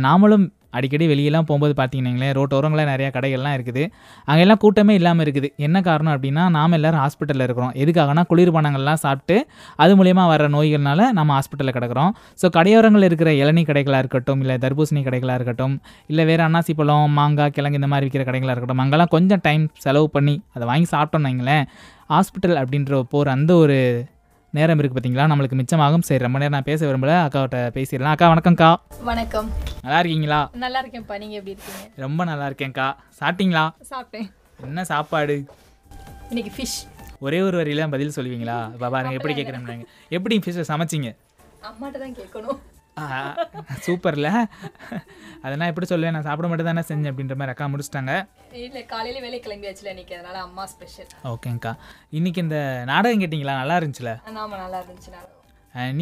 [0.06, 0.46] நாமளும்
[0.78, 3.82] அடிக்கடி வெளியெல்லாம் போகும்போது பார்த்தீங்கன்னாங்களேன் ரோட்டோரங்களில் நிறையா கடைகள்லாம் இருக்குது.
[4.30, 5.48] அங்கெல்லாம் கூட்டமே இல்லாமல் இருக்குது.
[5.66, 7.72] என்ன காரணம் அப்படின்னா நாம் எல்லாரும் ஹாஸ்பிட்டலில் இருக்கிறோம்.
[7.82, 9.36] எதுக்காகனா குளிர்பானங்கள்லாம் சாப்பிட்டு
[9.84, 12.12] அது மூலயமா வர நோய்கள்னால நம்ம ஹாஸ்பிட்டலில் கிடக்கிறோம்.
[12.42, 15.74] ஸோ கடையோரங்களில் இருக்கிற இளநீ கடைகளாக இருக்கட்டும் இல்லை தர்பூசணி கடைகளாக இருக்கட்டும்
[16.10, 20.06] இல்லை வேறு அன்னாசி பழம் மாங்காய் கிழங்கு இந்த மாதிரி விற்கிற கடைகளாக இருக்கட்டும் அங்கெல்லாம் கொஞ்சம் டைம் செலவு
[20.16, 21.64] பண்ணி அதை வாங்கி சாப்பிட்டோம்னு வைங்களேன்
[22.12, 23.78] ஹாஸ்பிட்டல் அப்படின்ற போகிற அந்த ஒரு
[24.56, 26.04] நேரம் இருக்குது பார்த்தீங்களா நம்மளுக்கு மிச்சமாகும்.
[26.08, 27.14] சரி ரொம்ப நேரம் நான் பேச விரும்பல.
[27.24, 28.14] அக்காவிட்ட பேசிடலாம்.
[28.16, 28.70] அக்கா வணக்கம்க்கா.
[29.08, 29.48] வணக்கம்.
[29.84, 30.38] நல்லா இருக்கீங்களா?
[30.64, 31.16] நல்லா இருக்கேன்ப்பா.
[31.22, 31.82] நீங்க எப்படி இருக்கீங்க?
[32.04, 32.86] ரொம்ப நல்லா இருக்கேன்க்கா.
[33.18, 33.64] சாப்பிட்டீங்களா?
[33.90, 34.28] சாப்பிட்டேன்.
[34.68, 35.36] என்ன சாப்பாடு?
[36.30, 36.78] இன்னைக்கு ஃபிஷ்
[37.26, 38.58] ஒரே ஒரு வரியில பதில் சொல்லுவீங்களா?
[38.94, 39.84] பாருங்க எப்படி கேட்குறேன்
[40.18, 41.10] எப்படி ஃபிஷ்ஷை சமைச்சிங்க?
[41.68, 42.58] அம்மாட்ட தான் கேட்கணும்.
[43.86, 44.30] சூப்பரில்.
[45.44, 48.14] அதெல்லாம் எப்படி சொல்லுவேன் நான் சாப்பிட மட்டும் தானே செஞ்சேன் அப்படின்ற மாதிரி அக்கா முடிச்சிட்டாங்க.
[48.64, 50.16] இல்ல காலையில வேலை கிளம்பியாச்சுல இன்னைக்கு.
[50.18, 51.72] அதனால அம்மா ஸ்பெஷல் ஓகேங்க்கா
[52.18, 52.58] இன்னைக்கு இந்த
[52.92, 53.60] நாடகம் கேட்டிங்களா?
[53.62, 54.12] நல்லா இருந்துச்சுல?
[54.44, 55.14] ஆமா நல்லா இருந்துச்சு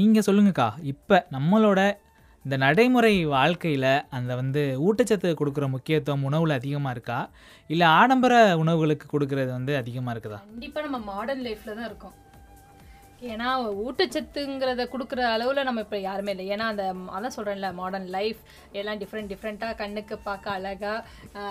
[0.01, 0.69] நீங்கள் சொல்லுங்கக்கா.
[0.95, 1.81] இப்போ நம்மளோட
[2.45, 7.17] இந்த நடைமுறை வாழ்க்கையில் அந்த வந்து ஊட்டச்சத்து கொடுக்குற முக்கியத்துவம் உணவில் அதிகமாக இருக்கா?
[7.73, 10.39] இல்லை ஆடம்பர உணவுகளுக்கு கொடுக்கறது வந்து அதிகமாக இருக்குதா?
[10.53, 12.15] கண்டிப்பா நம்ம மாடர்ன் லைஃப்ல தான் இருக்கோம்.
[13.23, 13.49] ஏன்னா
[13.83, 16.47] ஊட்டச்சத்துங்கிறத கொடுக்குற அளவில் நம்ம இப்போ யாருமே இல்லை.
[16.55, 18.41] ஏன்னா அந்த அதான் சொல்கிறேன்ல மாடர்ன் லைஃப்
[18.75, 21.47] எல்லாம் டிஃப்ரெண்ட் டிஃப்ரெண்ட்டாக கண்ணுக்கு பார்க்க அழகாக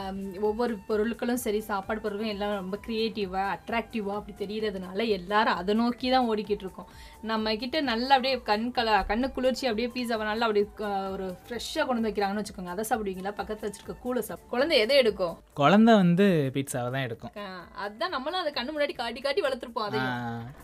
[0.48, 4.84] ஒவ்வொரு பொருட்களும் சரி சாப்பாடு பொருட்களும் எல்லாம் ரொம்ப க்ரியேட்டிவாக அட்ராக்டிவாக அப்படி தெரியறதுனால
[5.18, 6.90] எல்லாரும் அதை நோக்கி தான் ஓடிக்கிட்டு இருக்கோம்.
[7.26, 10.66] நம்ம கிட்ட நல்லா அப்படியே கண் கல கண்ணு குளிர்ச்சி அப்படியே பீஸாவை நல்லா அப்படியே
[11.14, 12.76] ஒரு ஃப்ரெஷ்ஷாக கொண்டு வைக்கிறாங்கன்னு வச்சுக்கோங்க.
[12.76, 13.34] அதை சாப்பிடுவீங்களா?
[13.40, 15.36] பக்கத்தில் வச்சிருக்க கூலை சாப்பிடு குழந்தை எதை எடுக்கும்?
[15.58, 16.26] குழந்தை வந்து
[16.56, 17.34] பீட்சாவை தான் எடுக்கும்.
[17.40, 20.08] அஹ், அதான் நம்மளும் அதை கண்ணு முன்னாடி காட்டி காட்டி வளர்த்துருப்போம் ஆ.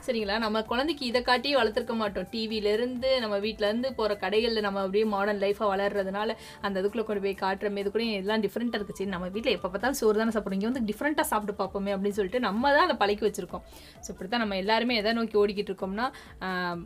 [0.06, 0.38] சரிங்களா?
[0.42, 2.26] நம்ம குழந்தைக்கு இதை காட்டி வளர்த்துருக்க மாட்டோம்.
[2.32, 6.30] டிவில இருந்து நம்ம வீட்ல இருந்து போற கடைகள்ல நம்ம அப்படியே மாடர்ன் லைஃபா வளர்றதுனால
[6.66, 8.96] அந்த இதுக்குள்ள கொண்டு போய் காட்டுற இது கூட எல்லாம் டிஃப்ரெண்டா இருக்கு.
[8.98, 12.42] சரி நம்ம வீட்ல எப்ப பார்த்தாலும் சோறு தானே சாப்பிடுறோம் இங்க வந்து டிஃப்ரெண்டா சாப்பிட்டு பார்ப்போமே அப்படின்னு சொல்லிட்டு
[12.48, 13.64] நம்ம தான் அதை பழக்கி வச்சிருக்கோம்.
[14.04, 16.08] ஸோ இப்படித்தான் நம்ம எல்லாருமே எதை நோக்கி ஓடிக்கிட்டு இருக்கோம்னா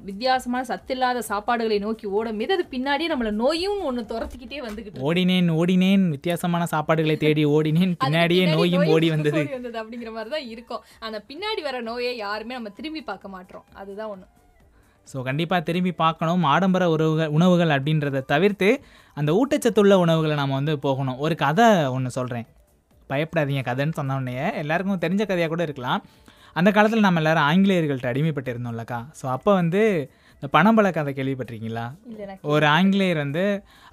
[0.10, 5.10] வித்தியாசமான சத்தில்லாத சாப்பாடுகளை நோக்கி ஓடும் மீது அது பின்னாடியே நம்மள நோயும் ஒண்ணு துரத்திக்கிட்டே வந்துகிட்டு இருக்கு.
[5.12, 7.96] ஓடினேன் ஓடினேன் வித்தியாசமான சாப்பாடுகளை தேடி ஓடினேன்.
[8.06, 9.42] பின்னாடியே பின்னாடி நோயும் நோய் ஓடி வந்தது.
[9.44, 10.84] ஓடி வந்தது அப்படிங்கிற மாதிரி தான் இருக்கும்.
[11.06, 13.66] ஆனா பின்னாடி வர நோயை யாருமே நம்ம திரும்பி பார்க்க மாட்டோம்.
[13.96, 14.28] அதுதான் ஒண்ணு.
[15.08, 16.44] ஸோ கண்டிப்பாக திரும்பி பார்க்கணும்.
[16.54, 18.70] ஆடம்பர உறவுகள் உணவுகள் அப்படின்றத தவிர்த்து
[19.20, 21.20] அந்த ஊட்டச்சத்துள்ள உணவுகளை நாம் வந்து போகணும்.
[21.26, 22.48] ஒரு கதை ஒன்று சொல்கிறேன்
[23.12, 26.04] பயப்படாதீங்க கதைன்னு சொன்ன உடனே எல்லாருக்கும் தெரிஞ்ச கதையாக கூட இருக்கலாம்.
[26.60, 29.82] அந்த காலத்தில் நம்ம எல்லாரும் ஆங்கிலேயர்கள்ட்ட அடிமைப்பட்டு இருந்தோம்லக்கா ஸோ அப்போ வந்து
[30.36, 31.84] இந்த பணம்பழ கதை கேள்விப்பட்டிருக்கீங்களா?
[32.54, 33.44] ஒரு ஆங்கிலேயர் வந்து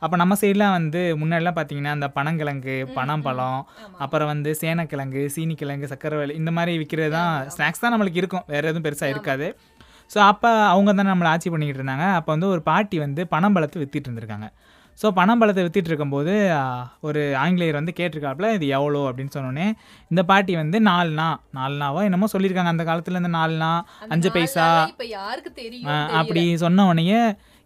[0.02, 3.60] அப்போ நம்ம சைட்லாம் வந்து முன்னாடிலாம் பார்த்தீங்கன்னா இந்த பனங்கிழங்கு பனம்பழம்
[4.04, 8.44] அப்புறம் வந்து சேனக்கிழங்கு சீனிக்கிழங்கு சக்கரவள்ளி இந்த மாதிரி விற்கிறது தான் ஸ்நாக்ஸ் தான் நம்மளுக்கு இருக்கும்.
[8.52, 9.48] வேறு எதுவும் பெருசாக இருக்காது.
[10.12, 12.06] ஸோ அப்போ அவங்க தான் நம்மளை ஆட்சி பண்ணிக்கிட்டு இருந்தாங்க.
[12.18, 14.48] அப்போ வந்து ஒரு பாட்டி வந்து பனம்பழத்தை வித்திட்டு இருந்திருக்காங்க.
[15.00, 16.32] ஸோ பனம்பழத்தை வித்திட்டு இருக்கும்போது
[17.08, 19.00] ஒரு ஆங்கிலேயர் வந்து கேட்டிருக்காப்புல இது எவ்வளோ?
[19.10, 19.68] அப்படின்னு சொன்னோடனே
[20.10, 23.70] இந்த பாட்டி வந்து நாலுனா நாலுனாவோ என்னமோ சொல்லியிருக்காங்க அந்த காலத்தில் இந்த நாலுனா
[24.14, 24.66] அஞ்சு பைசா.
[26.20, 27.16] அப்படி சொன்ன உடனே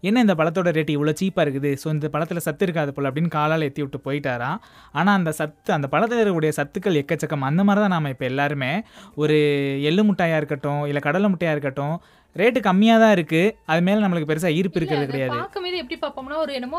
[0.03, 1.71] என்ன இந்த பழத்தோட ரேட் இவ்வளோ சீப்பாக இருக்குது?
[1.83, 4.59] ஸோ இந்த பழத்தில் சத்து இருக்காது போல் அப்படின்னு காலால் எத்தி விட்டு போயிட்டாராம்.
[4.99, 7.47] ஆனால் அந்த சத்து அந்த பழத்தில் இருக்கக்கூடிய சத்துக்கள் எக்கச்சக்கம்.
[7.51, 8.71] அந்த மாதிரி தான் நாம் இப்போ எல்லாருமே
[9.23, 9.39] ஒரு
[9.91, 11.97] எள்ளு முட்டாயாக இருக்கட்டும் இல்லை கடலை முட்டையாக இருக்கட்டும்
[12.41, 15.37] ரேட்டு கம்மியாக தான் இருக்குது அது மேலே நம்மளுக்கு பெருசாக ஈர்ப்பு இருக்கிறது கிடையாது.
[15.37, 16.79] பார்க்கும்போது எப்படி பார்ப்போம்னா ஒரு என்னமோ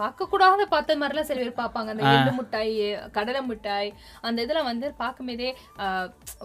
[0.00, 1.88] பார்க்க கூடாத பார்த்த மாதிரிலாம் சில பேர் பார்ப்பாங்க.
[1.94, 2.74] அந்த எள்ளு மிட்டாய்
[3.16, 3.90] கடலை மிட்டாய்
[4.28, 5.50] அந்த இதுல வந்து பார்க்கும்போதே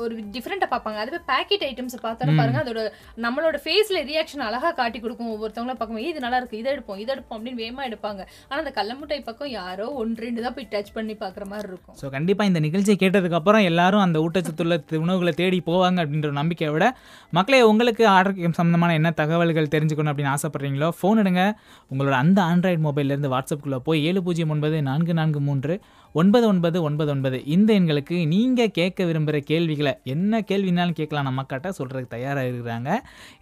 [0.04, 1.00] ஒரு டிஃப்ரெண்டா பார்ப்பாங்க.
[1.04, 2.84] அதுவே பேக்கெட் ஐட்டம்ஸ் பார்த்தாலும் பாருங்க அதோட
[3.26, 5.32] நம்மளோட ஃபேஸ்ல ரியாக்ஷன் அழகா காட்டி கொடுக்கும்.
[5.36, 8.22] ஒவ்வொருத்தவங்களும் பார்க்கும்போது இது நல்லா இருக்கு இதை எடுப்போம் இதை எடுப்போம் அப்படின்னு வேகமா எடுப்பாங்க.
[8.50, 11.98] ஆனா அந்த கடல மிட்டாய் பக்கம் யாரோ ஒன்று ரெண்டு தான் போய் டச் பண்ணி பார்க்குற மாதிரி இருக்கும்.
[12.02, 16.86] ஸோ கண்டிப்பாக இந்த நிகழ்ச்சியை கேட்டதுக்கப்புறம் எல்லாரும் அந்த ஊட்டச்சத்துள்ள உணவுகளை தேடி போவாங்க அப்படின்ற நம்பிக்கையை விட
[17.40, 18.04] மக்களே உங்களுக்கு
[18.46, 21.44] கேம் சம்மந்தமான என்ன தகவல்கள் தெரிஞ்சுக்கணும் அப்படின்னு ஆசைப்பட்றீங்களோ ஃபோன் எடுங்க.
[21.94, 25.76] உங்களோட அந்த ஆண்ட்ராய்டு மொபைல்லேருந்து வாட்ஸ்அப்புக்குள்ளே போய் ஏழு பூஜ்ஜியம் ஒன்பது நான்கு நான்கு மூன்று
[26.22, 27.38] ஒன்பது ஒன்பது ஒன்பது ஒன்பது.
[27.56, 31.28] இந்த எண்களுக்கு நீங்கள் கேட்க விரும்புகிற கேள்விகளை என்ன கேள்வினாலும் கேட்கலாம்.
[31.28, 32.90] நம்ம அக்காட்ட சொல்கிறதுக்கு தயாராக இருக்கிறாங்க.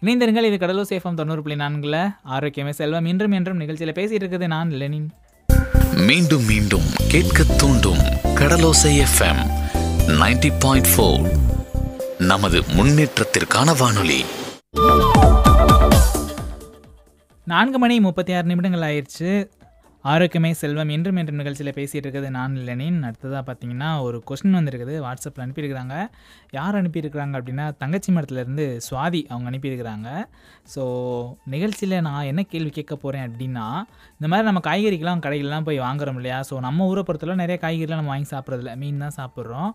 [0.04, 1.98] இணைந்திருங்கள் இது கடலூர் சேஃபம் தொண்ணூறு புள்ளி நான்கில்.
[2.36, 3.08] ஆரோக்கியமே செல்வம்.
[3.12, 5.08] இன்றும் என்றும் நிகழ்ச்சியில் பேசிகிட்டு இருக்குது நான் லெனின்.
[6.08, 8.02] மீண்டும் மீண்டும் கேட்க தூண்டும்
[8.40, 9.42] கடலோசை எஃப்எம்
[10.20, 11.26] 90.4 பாயிண்ட் ஃபோர்
[12.32, 14.22] நமது முன்னேற்றத்திற்கான வானொலி.
[17.52, 19.30] நான்கு மணி முப்பத்தி ஆறு நிமிடங்கள் ஆயிடுச்சு.
[20.12, 24.94] ஆரோக்கியமே செல்வம் என்றும் என்ற நிகழ்ச்சியில் பேசிகிட்டு இருக்கிறது நான் இல்லைனின் அடுத்ததாக பார்த்தீங்கன்னா ஒரு கொஸ்டின் வந்திருக்குது.
[25.04, 25.94] வாட்ஸ்அப்பில் அனுப்பியிருக்கிறாங்க.
[26.56, 30.08] யார் அனுப்பியிருக்கிறாங்க அப்படின்னா தங்கச்சி மரத்துலேருந்து சுவாதி அவங்க அனுப்பியிருக்கிறாங்க.
[30.74, 30.82] ஸோ
[31.54, 33.66] நிகழ்ச்சியில் நான் என்ன கேள்வி கேட்க போகிறேன் அப்படின்னா
[34.18, 36.40] இந்த மாதிரி நம்ம காய்கறிக்கெலாம் கடைகள்லாம் போய் வாங்குறோம் இல்லையா?
[36.50, 38.74] ஸோ நம்ம ஊரை பொறுத்தவரை நிறைய காய்கறிலாம் நம்ம வாங்கி சாப்பிட்றதில்ல.
[38.82, 39.70] மீன் தான் சாப்பிட்றோம்.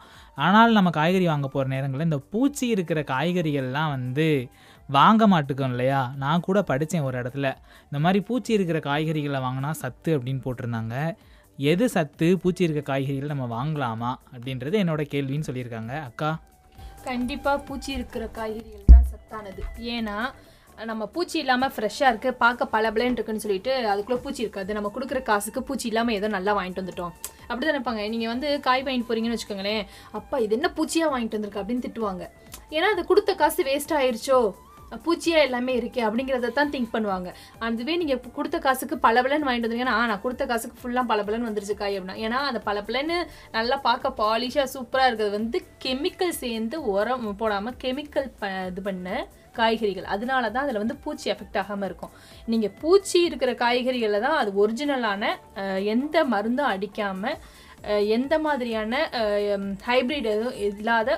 [0.47, 4.29] ஆனால் நம்ம காய்கறி வாங்க போகிற நேரங்களில் இந்த பூச்சி இருக்கிற காய்கறிகள்லாம் வந்து
[4.97, 5.99] வாங்க மாட்டுக்கோம் இல்லையா?
[6.21, 7.47] நான் கூட படித்தேன் ஒரு இடத்துல.
[7.87, 10.95] இந்த மாதிரி பூச்சி இருக்கிற காய்கறிகளை வாங்கினா சத்து அப்படின்னு போட்டிருந்தாங்க.
[11.71, 12.27] எது சத்து?
[12.41, 14.11] பூச்சி இருக்க காய்கறிகள் நம்ம வாங்கலாமா?
[14.35, 15.95] அப்படின்றது என்னோட கேள்வின்னு சொல்லியிருக்காங்க.
[16.09, 16.29] அக்கா?
[17.09, 19.63] கண்டிப்பாக பூச்சி இருக்கிற காய்கறிகள் தான் சத்தானது.
[19.95, 20.17] ஏன்னா
[20.89, 24.73] நம்ம பூச்சி இல்லாமல் ஃப்ரெஷ்ஷாக இருக்குது பார்க்க பளபளன்னு இருக்குன்னு சொல்லிட்டு அதுக்குள்ளே பூச்சி இருக்காது.
[24.77, 27.13] நம்ம கொடுக்குற காசுக்கு பூச்சி இல்லாமல் ஏதோ நல்லா வாங்கிட்டு வந்துட்டோம்.
[27.47, 28.03] அப்படி தான் நினைப்பாங்க.
[28.13, 29.83] நீங்கள் வந்து காய் வாங்கிட்டு போகிறீங்கன்னு வச்சுக்கோங்களேன்.
[30.19, 32.25] அப்பா இது என்ன பூச்சியாக வாங்கிட்டு வந்திருக்கு அப்படின்னு திட்டுவாங்க.
[32.75, 34.39] ஏன்னா அது கொடுத்த காசு வேஸ்ட் ஆயிடுச்சோ
[35.03, 37.29] பூச்சியாக எல்லாமே இருக்கே அப்படிங்கிறத தான் திங்க் பண்ணுவாங்க.
[37.61, 41.97] அதுவே நீங்கள் கொடுத்த காசுக்கு பளபளன்னு வாங்கிட்டு வந்தீங்கன்னா "ஆ, நான் கொடுத்த காசுக்கு ஃபுல்லாக பளபளன்னு வந்துருச்சு காய்
[41.97, 42.19] அப்படின்னா.
[42.25, 43.17] ஏன்னா அந்த பளபளன்னு
[43.53, 46.57] நல்லா பார்க்க பாலிஷாக சூப்பராக இருக்கிறது வந்து கெமிக்கல் சேர்ந்து
[46.93, 49.07] உரம் போடாமல் கெமிக்கல் ப இது பண்ண
[49.55, 50.07] காய்கறிகள்.
[50.13, 52.11] அதனால தான் அதில் வந்து பூச்சி எஃபெக்ட் ஆகாமல் இருக்கும்.
[52.47, 55.23] நீங்கள் பூச்சி இருக்கிற காய்கறிகளில் தான் அது ஒரிஜினலான
[55.93, 57.39] எந்த மருந்தும் அடிக்காமல்
[58.15, 58.93] எந்த மாதிரியான
[59.85, 61.09] ஹைப்ரிட் எதுவும் இல்லாத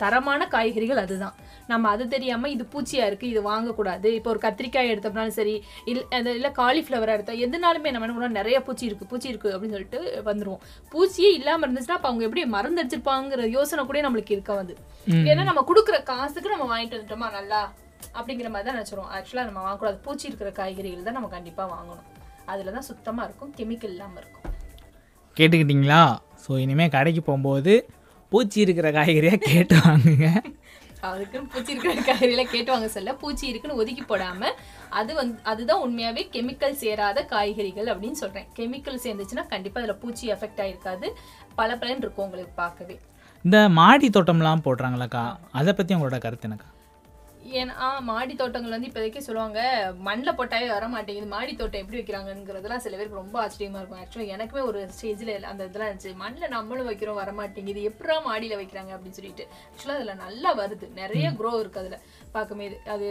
[0.00, 1.36] தரமான காய்கறிகள் அதுதான்.
[1.70, 4.08] நம்ம அது தெரியாமல் இது பூச்சியாக இருக்குது இது வாங்கக்கூடாது.
[4.18, 5.54] இப்போ ஒரு கத்திரிக்காய் எடுத்தோம்னாலும் சரி
[5.92, 10.00] இல்லை இல்லை காலிஃப்ளவராக எடுத்தா எதுனாலுமே நம்ம என்ன பண்ணுவோம் நிறைய பூச்சி இருக்குது பூச்சி இருக்குது அப்படின்னு சொல்லிட்டு
[10.28, 10.62] வந்துருவோம்.
[10.92, 14.76] பூச்சியே இல்லாமல் இருந்துச்சுன்னா அப்போ அவங்க எப்படி மருந்து அடிச்சிருப்பாங்கிற யோசனை கூட நம்மளுக்கு இருக்க வந்து
[15.30, 17.62] ஏன்னா நம்ம கொடுக்குற காசுக்கு நம்ம வாங்கிட்டு வந்துட்டோமா நல்லா?
[18.18, 19.98] அப்படிங்கிற மாதிரி தான் நினச்சிரும் ஆக்சுவலாக நம்ம வாங்கக்கூடாது.
[20.06, 22.06] பூச்சி இருக்கிற காய்கறிகள் தான் நம்ம கண்டிப்பாக வாங்கணும்.
[22.52, 24.52] அதில் தான் சுத்தமாக இருக்கும் கெமிக்கல் இல்லாமல் இருக்கும்.
[25.36, 26.02] கேட்டுக்கிட்டீங்களா?
[26.42, 27.74] ஸோ இனிமேல் கடைக்கு போகும்போது
[28.32, 30.28] பூச்சி இருக்கிற காய்கறியாக கேட்டு வாங்குங்க.
[31.00, 34.50] அதுக்குன்னு பூச்சி இருக்கிற காய்கறியில கேட்டு வாங்க சொல்ல பூச்சி இருக்குன்னு ஒதுக்கி போடாம
[34.90, 38.46] அது வந்து அதுதான் உண்மையாவே கெமிக்கல் சேராத காய்கறிகள் அப்படின்னு சொல்றேன்.
[38.58, 41.08] கெமிக்கல் சேர்ந்துச்சுன்னா கண்டிப்பா அதுல பூச்சி எஃபெக்ட் ஆயிருக்காது.
[41.54, 42.96] பல பலன் இருக்கும் உங்களுக்கு பார்க்கவே.
[43.44, 46.68] இந்த மாடி தோட்டம்லாம் போடுறாங்களாக்கா அதை பற்றி உங்களோட கருத்து என்னக்கா?
[47.60, 49.60] ஏன்னா மாடி தோட்டங்கள் வந்து இப்போதைக்கு சொல்லுவாங்க
[50.06, 54.00] மண்ணில் போட்டாவே வர மாட்டேங்குது மாடி தோட்டம் எப்படி வைக்கிறாங்கங்கிறதுலாம் சில பேருக்கு ரொம்ப ஆச்சரியமா இருக்கும்.
[54.02, 56.12] ஆக்சுவலாக எனக்குமே ஒரு ஸ்டேஜில் அந்த இதெல்லாம் இருந்துச்சு.
[56.22, 59.46] மண்ணில் நம்மளும் வைக்கிறோம் வர மாட்டேங்குது எப்படா மாடியில் வைக்கிறாங்க அப்படின்னு சொல்லிட்டு.
[59.70, 60.88] ஆக்சுவலாக அதில் நல்லா வருது.
[61.00, 61.98] நிறைய க்ரோ இருக்கு அதில்
[62.34, 62.78] பார்க்கும்போது.
[62.94, 63.06] அது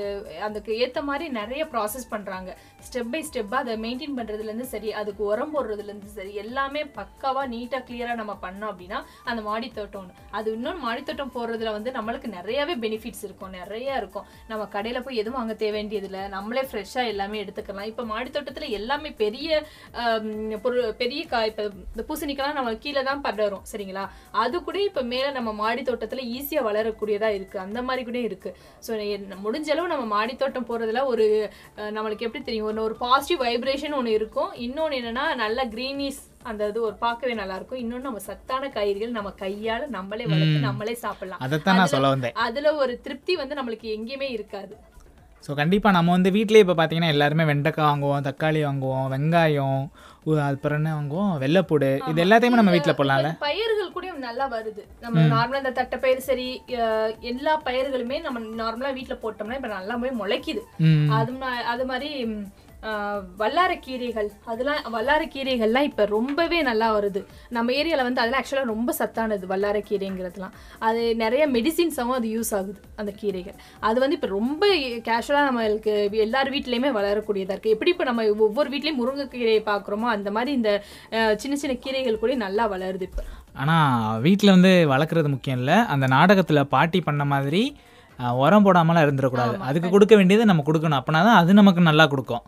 [0.48, 2.50] அதுக்கு ஏற்ற மாதிரி நிறைய ப்ராசஸ் பண்ணுறாங்க
[2.88, 8.22] ஸ்டெப் பை ஸ்டெப்பாக அதை மெயின்டைன் பண்ணுறதுலேருந்து சரி அதுக்கு உரம் போடுறதுலேருந்து சரி எல்லாமே பக்காவாக நீட்டாக கிளியராக
[8.22, 10.12] நம்ம பண்ணோம் அப்படின்னா அந்த மாடி தோட்டம்.
[10.38, 14.25] அது இன்னொன்று மாடி தோட்டம் போடுறதுல வந்து நம்மளுக்கு நிறையவே பெனிஃபிட்ஸ் இருக்கும் நிறைய இருக்கும்.
[14.52, 17.90] நம்ம கடையில் போய் எதுவும் வாங்க தேவையண்டியதில்லை நம்மளே ஃப்ரெஷ்ஷாக எல்லாமே எடுத்துக்கலாம்.
[17.92, 19.62] இப்போ மாடித்தோட்டத்தில் எல்லாமே பெரிய
[20.66, 24.06] பொருள் பெரிய காய் இப்போ இந்த பூசணிக்கெல்லாம் நம்ம கீழே தான் படரும் சரிங்களா?
[24.44, 28.56] அது கூட இப்போ மேலே நம்ம மாடித்தோட்டத்தில் ஈஸியாக வளரக்கூடியதாக இருக்குது அந்த மாதிரி கூட இருக்குது
[28.88, 28.92] ஸோ
[29.46, 31.26] முடிஞ்ச அளவு நம்ம மாடி தோட்டம் போகிறதுல ஒரு
[31.98, 32.70] நம்மளுக்கு எப்படி தெரியும்?
[32.70, 34.52] ஒன்று ஒரு பாசிட்டிவ் வைப்ரேஷன் ஒன்று இருக்கும்.
[34.68, 39.32] இன்னொன்று என்னன்னா நல்ல க்ரீனிஸ் அந்த இது ஒரு பார்க்கவே நல்லா இருக்கும் இன்னொன்று நம்ம சத்தான காய்கறிகள் நம்ம
[39.40, 40.66] கையால நம்மளே வளர்த்து.
[40.66, 41.44] நம்மளே சாப்பிடலாம்.
[41.46, 42.36] அதைத்தான் நான் சொல்ல வந்தேன்.
[42.46, 44.76] அதுல ஒரு திருப்தி வந்து நம்மளுக்கு எங்கேயுமே இருக்காது.
[45.44, 49.82] ஸோ கண்டிப்பாக நம்ம வந்து வீட்டிலே இப்போ பார்த்தீங்கன்னா எல்லாருமே வெண்டைக்காய் வாங்குவோம் தக்காளி வாங்குவோம் வெங்காயம்
[50.46, 51.34] அப்புறம் என்ன வாங்குவோம்?
[51.42, 51.90] வெள்ளைப்பூடு.
[52.12, 53.32] இது எல்லாத்தையுமே நம்ம வீட்டில் போடலாம்ல?
[53.44, 54.84] பயிர்கள் கூட நல்லா வருது.
[55.02, 55.30] நம்ம ம்.
[55.34, 56.48] நார்மலா இந்த தட்டைப்பயிர் சரி
[56.80, 60.64] அஹ், எல்லா பயிர்களுமே நம்ம நார்மலா வீட்ல போட்டோம்னா இப்ப நல்லா போய் முளைக்குது.
[61.16, 61.34] அது
[61.68, 62.10] அது மாதிரி
[62.86, 64.28] ம், அஹ், வல்லார கீரைகள்.
[64.46, 67.22] அதெல்லாம் வல்லார கீரைகள்லாம் இப்ப ரொம்பவே நல்லா வருது.
[67.50, 70.54] நம்ம ஏரியால வந்து அதெல்லாம் ஆக்சுவலா ரொம்ப சத்தானது வல்லார கீரைங்கிறதுலாம்.
[70.80, 73.58] அது நிறைய மெடிசின்ஸாகவும் அது யூஸ் ஆகுது அந்த கீரைகள்.
[73.82, 74.62] அது வந்து இப்ப ரொம்ப
[75.08, 75.94] கேஷுவலாக நம்மளுக்கு
[76.26, 77.74] எல்லார் வீட்லயுமே வளரக்கூடியதா இருக்கு.
[77.76, 80.72] எப்படி இப்ப நம்ம ஒவ்வொரு வீட்லயும் முருங்கைக்கீரையை பார்க்குறோமோ அந்த மாதிரி இந்த
[81.38, 83.24] சின்ன சின்ன கீரைகள் கூட நல்லா வளருது இப்ப.
[83.56, 85.78] ஆனால் வீட்டில் வந்து வளர்க்குறது முக்கியம் இல்லை.
[85.94, 87.64] அந்த நாடகத்தில் பாட்டி பண்ண மாதிரி
[88.40, 89.56] உரம் போடாமலாம் இருந்துடக்கூடாது.
[89.68, 91.00] அதுக்கு கொடுக்க வேண்டியது நம்ம கொடுக்கணும்.
[91.00, 92.44] அப்போனா தான் அது நமக்கு நல்லா கொடுக்கும்.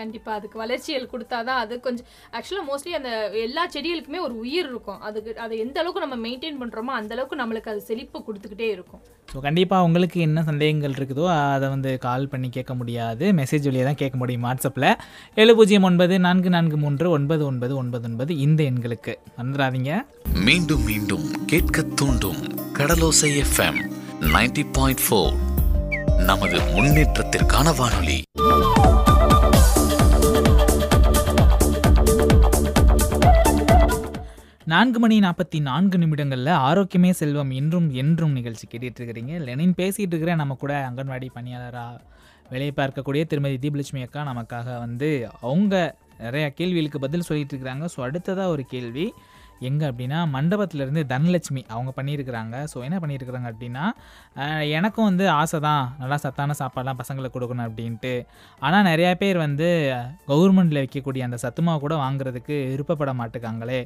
[0.00, 0.30] கண்டிப்பா.
[0.38, 2.08] அதுக்கு வளர்ச்சிகள் கொடுத்தாதான் அது கொஞ்சம்
[2.38, 3.10] ஆக்சுவலாக மோஸ்ட்லி அந்த
[3.46, 5.00] எல்லா செடிகளுக்குமே ஒரு உயிர் இருக்கும்.
[5.08, 9.02] அதுக்கு அதை எந்த அளவுக்கு நம்ம மெயின்டைன் பண்றோமோ அந்த அளவுக்கு நம்மளுக்கு அது செழிப்பு கொடுத்துக்கிட்டே இருக்கும்.
[9.32, 13.24] ஸோ கண்டிப்பாக உங்களுக்கு என்ன சந்தேகங்கள் இருக்குதோ அதை வந்து கால் பண்ணி கேட்க முடியாது.
[13.40, 14.88] மெசேஜ் வழியாக தான் கேட்க முடியும் வாட்ஸ்அப்பில்
[15.42, 19.14] ஏழு பூஜ்ஜியம் ஒன்பது நான்கு நான்கு மூன்று ஒன்பது ஒன்பது ஒன்பது ஒன்பது இந்த எண்களுக்கு.
[19.40, 19.92] வந்துடாதீங்க
[20.46, 22.40] மீண்டும் மீண்டும் கேட்க தூண்டும்
[22.78, 23.80] கடலோசை எஃப்எம்
[24.22, 25.36] 90.4 பாயிண்ட் ஃபோர்
[26.28, 28.18] நமது முன்னேற்றத்திற்கான வானொலி.
[34.70, 40.34] நான்கு மணி நாற்பத்தி நான்கு நிமிடங்களில் ஆரோக்கியமே செல்வம் இன்றும் என்றும் நிகழ்ச்சி கேட்டுட்டு இருக்கிறீங்க லெனின் பேசிகிட்டு இருக்கிற
[40.34, 42.00] நம்ம கூட அங்கன்வாடி பணியாளராக
[42.50, 47.86] வேலையை பார்க்கக்கூடிய திருமதி தீபலட்சுமி அக்கா நமக்காக வந்து அவங்க நிறையா கேள்விகளுக்கு பதில் சொல்லிட்டு இருக்கிறாங்க.
[47.96, 49.06] ஸோ அடுத்ததாக ஒரு கேள்வி.
[49.68, 52.56] எங்கே அப்படின்னா மண்டபத்திலேருந்து தனலட்சுமி அவங்க பண்ணியிருக்கிறாங்க.
[52.72, 53.84] ஸோ என்ன பண்ணியிருக்கிறாங்க அப்படின்னா
[54.78, 58.14] எனக்கும் வந்து ஆசை தான் நல்லா சத்தான சாப்பாடெலாம் பசங்களுக்கு கொடுக்கணும் அப்படின்ட்டு.
[58.66, 59.68] ஆனால் நிறையா பேர் வந்து
[60.32, 63.80] கவர்மெண்ட்டில் வைக்கக்கூடிய அந்த சத்துமாவை கூட வாங்குறதுக்கு விருப்பப்பட மாட்டுக்காங்களே.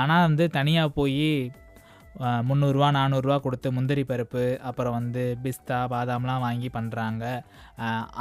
[0.00, 1.30] ஆனால் வந்து தனியாக போய்
[2.48, 7.24] முந்நூறுரூவா நானூறுரூவா கொடுத்து முந்திரி பருப்பு அப்புறம் வந்து பிஸ்தா பாதாம்லாம் வாங்கி பண்ணுறாங்க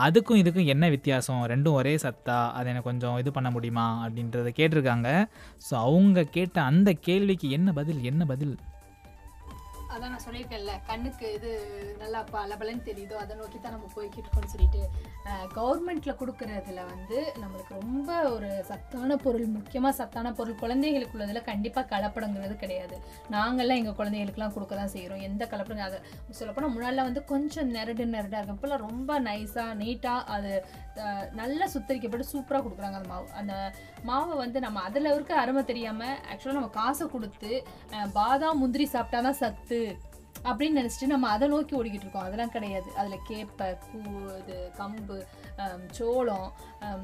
[0.05, 1.41] அதுக்கும் இதுக்கும் என்ன வித்தியாசம்?
[1.53, 5.09] ரெண்டும் ஒரே சத்தா அதை எனக்கு கொஞ்சம் இது பண்ண முடியுமா அப்படின்றத கேட்டிருக்காங்க.
[5.67, 8.55] ஸோ அவங்க கேட்ட அந்த கேள்விக்கு என்ன பதில் என்ன பதில்?
[9.95, 11.51] அதான் நான் சொல்லியிருக்கேன்ல கண்ணுக்கு இது
[12.01, 14.81] நல்லா பலபலன்னு தெரியுதோ அதை நோக்கி தான் நம்ம போய்கிட்டு இருக்கோம்னு சொல்லிட்டு
[15.57, 22.55] கவர்மெண்ட்ல கொடுக்கறதுல வந்து நம்மளுக்கு ரொம்ப ஒரு சத்தான பொருள் முக்கியமா சத்தான பொருள் குழந்தைகளுக்கு உள்ளதில் கண்டிப்பாக கலப்படங்கிறது
[22.63, 22.95] கிடையாது.
[23.35, 25.99] நாங்கள்லாம் எங்கள் குழந்தைகளுக்குலாம் கொடுக்க தான் செய்கிறோம் எந்த கலப்படம் அதை
[26.39, 28.59] சொல்லப்போனால் முன்னாடிலாம் வந்து கொஞ்சம் நெரடு நெரடா இருக்கும்.
[28.59, 30.51] இப்போல்லாம் ரொம்ப நைஸாக நீட்டாக அது
[31.41, 33.27] நல்லா சுத்தரிக்கப்பட்டு சூப்பராக கொடுக்குறாங்க அந்த மாவு.
[33.39, 33.53] அந்த
[34.09, 37.51] மாவை வந்து நம்ம அதில் இருக்க அருமை தெரியாமல் ஆக்சுவலாக நம்ம காசை கொடுத்து
[38.19, 39.79] பாதாம் முந்திரி சாப்பிட்டாதான் சத்து
[40.51, 42.27] அப்படின்னு நினச்சிட்டு நம்ம அதை நோக்கி ஓடிக்கிட்டு இருக்கோம்.
[42.29, 42.89] அதெல்லாம் கிடையாது.
[42.95, 43.99] அதில் கேப்பை கூ
[44.41, 45.17] இது கம்பு
[45.97, 46.47] சோளம்
[46.85, 47.03] Um,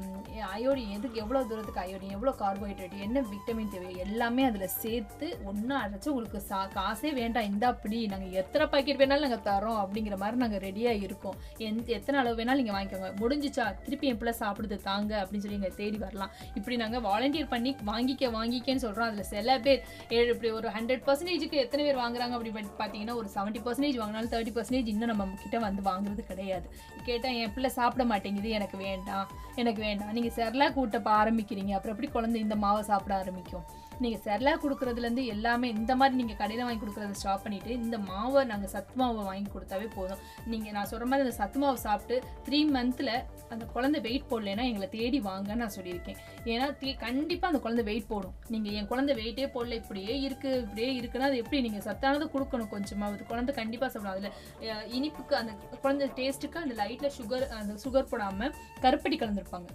[0.52, 6.08] அயோடின் எதுக்கு எவ்வளோ தூரத்துக்கு அயோடின் எவ்வளோ கார்போஹைட்ரேட் என்ன விட்டமின் தேவை எல்லாமே அதில் சேர்த்து ஒன்றா அரைச்சி
[6.12, 7.46] உங்களுக்கு சா காசே வேண்டாம்.
[7.50, 11.36] இந்த அப்படி நாங்கள் எத்தனை பாக்கெட் வேணாலும் நாங்கள் தரோம் அப்படிங்கிற மாதிரி நாங்கள் ரெடியாக இருக்கோம்.
[11.68, 13.10] எந்த எத்தனை அளவு வேணாலும் நீங்கள் வாங்கிக்கோங்க.
[13.20, 16.32] முடிஞ்சிச்சா திருப்பி என் பிள்ளை சாப்பிடுது தாங்க அப்படின்னு சொல்லி நீங்கள் தேடி வரலாம்.
[16.58, 19.80] இப்படி நாங்கள் வாலண்டியர் பண்ணி வாங்கிக்க வாங்கிக்கன்னு சொல்கிறோம் அதில் சில பேர்
[20.18, 24.54] ஏழு இப்படி ஒரு ஹண்ட்ரட் பர்சன்டேஜுக்கு எத்தனை பேர் வாங்குறாங்க அப்படி பார்த்தீங்கன்னா ஒரு செவன்ட்டி பர்சன்டேஜ் வாங்கினாலும் தேர்ட்டி
[24.58, 26.66] பர்சன்டேஜ் இன்னும் நம்ம கிட்ட வந்து வாங்குறது கிடையாது.
[27.10, 29.28] கேட்டால் என் பிள்ளை சாப்பிட மாட்டேங்குது எனக்கு வேண்டாம்.
[29.60, 30.12] எனக்கு வேண்டாம்.
[30.12, 31.70] நீங்கள் செர்லாக் ஊட்ட ஆரம்பிக்கிறீங்க.
[31.70, 33.64] அப்புறம் எப்படி குழந்தை இந்த மாவை சாப்பிட ஆரம்பிக்கும்?
[34.04, 38.72] நீங்கள் செர்லா கொடுக்குறதுலேருந்து எல்லாமே இந்த மாதிரி நீங்கள் கடையில் வாங்கி கொடுக்குறத ஸ்டாப் பண்ணிவிட்டு இந்த மாவை நாங்கள்
[38.74, 40.20] சத்து மாவை வாங்கி கொடுத்தாவே போதும்.
[40.52, 43.14] நீங்கள் நான் சொல்கிற மாதிரி அந்த சத்து மாவை சாப்பிட்டு த்ரீ மந்த்தில்
[43.52, 46.18] அந்த குழந்தை வெயிட் போடலைன்னா எங்களை தேடி வாங்கன்னு நான் சொல்லியிருக்கேன்.
[46.52, 48.34] ஏன்னா தீ கண்டிப்பாக அந்த குழந்தை வெயிட் போடும்.
[48.54, 53.22] நீங்கள் என் குழந்தை வெயிட்டே போடல இப்படியே இருக்குது இப்படியே இருக்குன்னா அது எப்படி நீங்கள் சத்தானது கொடுக்கணும் கொஞ்சமாவது?
[53.32, 54.16] குழந்தை கண்டிப்பாக சாப்பிடும்.
[54.16, 55.52] அதில் இனிப்புக்கு அந்த
[55.84, 59.70] குழந்தை டேஸ்ட்டுக்கு அந்த லைட்டில் சுகர் அந்த சுகர் போடாமல் கருப்பட்டி கலந்துருப்பாங்க.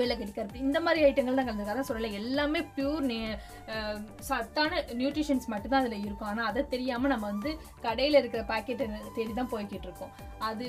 [0.00, 1.74] வெள்ளைக்கட்டி கருப்பி இந்த மாதிரி ஐட்டங்கள் தான் கலந்துருக்கு.
[1.74, 3.18] அதான் சொல்லலை எல்லாமே பியூர் நே
[4.28, 6.30] சத்தான நியூட்ரிஷன்ஸ் மட்டும்தான் அதில் இருக்கும்.
[6.32, 7.50] ஆனால் அதை தெரியாமல் நம்ம வந்து
[7.86, 8.86] கடையில் இருக்கிற பாக்கெட்டை
[9.18, 10.12] தேடி தான் போய்கிட்டு இருக்கோம்.
[10.48, 10.66] அது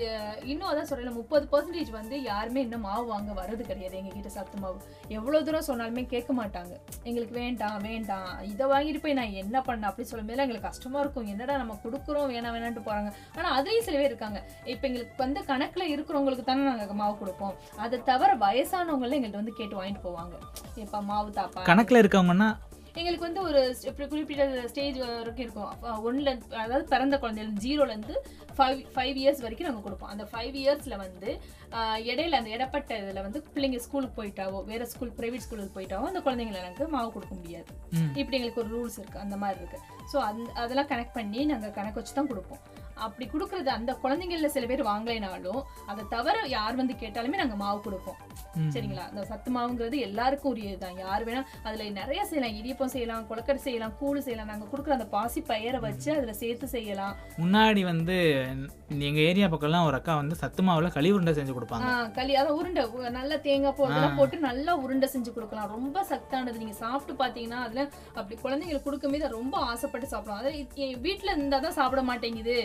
[0.51, 3.95] இன்னும் அதான் சொல்லலை முப்பது பர்சன்டேஜ் வந்து யாருமே இன்னும் மாவு வாங்க வர்றது கிடையாது.
[4.01, 4.79] எங்ககிட்ட சத்து மாவு.
[5.17, 6.73] எவ்வளோ தூரம் சொன்னாலுமே கேட்க மாட்டாங்க.
[7.07, 8.29] எங்களுக்கு வேண்டாம் வேண்டாம்.
[8.51, 11.29] இதை வாங்கிட்டு போய் நான் என்ன பண்ண அப்படி சொல்லும்போது எங்களுக்கு கஷ்டமாக இருக்கும்.
[11.33, 14.39] என்னடா நம்ம கொடுக்குறோம் வேணாம் வேணான்ட்டு போகிறாங்க ஆனால் அதுலேயும் சில பேர் இருக்காங்க.
[14.73, 17.55] இப்போ எங்களுக்கு வந்து கணக்கில் இருக்கிறவங்களுக்கு தானே நாங்கள் மாவு கொடுப்போம்.
[17.85, 20.35] அதை தவிர வயசானவங்க வயசானவங்கள எங்கள்கிட்ட வந்து கேட்டு வாங்கிட்டு போவாங்க.
[20.85, 21.67] எப்பா மாவு தாப்பா?
[21.71, 22.49] கணக்கில் இருக்கவங்கன்னா
[22.99, 23.61] எங்களுக்கு வந்து ஒரு
[24.11, 25.71] குறிப்பிட்ட ஸ்டேஜ் வரைக்கும் இருக்கும்.
[26.07, 26.29] ஒன்ல
[26.61, 28.15] அதாவது பிறந்த குழந்தைல ஜீரோலேருந்து
[28.57, 30.11] ஃபைவ் ஃபைவ் இயர்ஸ் வரைக்கும் நாங்கள் கொடுப்போம்.
[30.13, 31.29] அந்த ஃபைவ் இயர்ஸில் வந்து
[32.11, 36.61] இடையில அந்த இடப்பட்ட இதில் வந்து பிள்ளைங்க ஸ்கூலுக்கு போயிட்டாவோ வேற ஸ்கூல் ப்ரைவேட் ஸ்கூலுக்கு போயிட்டாவோ அந்த குழந்தைங்களை
[36.63, 37.69] எனக்கு மாவு கொடுக்க முடியாது.
[38.21, 42.01] இப்படி எங்களுக்கு ஒரு ரூல்ஸ் இருக்குது அந்த மாதிரி இருக்குது ஸோ அந்த அதெல்லாம் கனெக்ட் பண்ணி நாங்கள் கணக்கு
[42.01, 42.63] வச்சு தான் கொடுப்போம்.
[42.95, 48.19] அப்படி கொடுக்குறது அந்த குழந்தைங்கள சில பேர் வாங்கலைனாலும் அதை தவிர யார் வந்து கேட்டாலுமே நாங்கள் மாவு கொடுப்போம்.
[48.69, 49.09] சரிங்களா?
[49.09, 50.97] அந்த சத்து மாவுங்கிறது எல்லாருக்கும் உரியது தான்.
[50.97, 52.55] யார் வேணா அதுல நிறைய செய்யலாம்.
[52.55, 54.47] இடியப்பம் செய்யலாம் கொலக்கடை செய்யலாம் கூழ் செய்யலாம்.
[54.47, 57.15] நாங்க கொடுக்குற அந்த பாசி பயிரை வச்சு அதுல சேர்த்து செய்யலாம்.
[57.37, 58.15] முன்னாடி வந்து
[59.01, 62.11] எங்க ஏரியா பக்கம்லாம் ஒரு அக்கா வந்து சத்து மாவுல களி உருண்டை செஞ்சு கொடுப்பாங்க.
[62.11, 62.83] களி அதான் உருண்டை.
[63.09, 64.17] நல்ல தேங்காய் பூ அதெல்லாம் ஆ.
[64.17, 65.69] போட்டு நல்லா உருண்டை செஞ்சு கொடுக்கலாம்.
[65.69, 66.57] ரொம்ப சத்தானது.
[66.57, 67.81] நீங்க சாப்பிட்டு பாத்தீங்கன்னா அதுல
[68.13, 72.57] அப்படி குழந்தைங்களுக்கு கொடுக்கும்போது ரொம்ப ஆசைப்பட்டு சாப்பிடும் அது இ- என் வீட்டுல இருந்தா தான் சாப்பிட மாட்டேங்குது.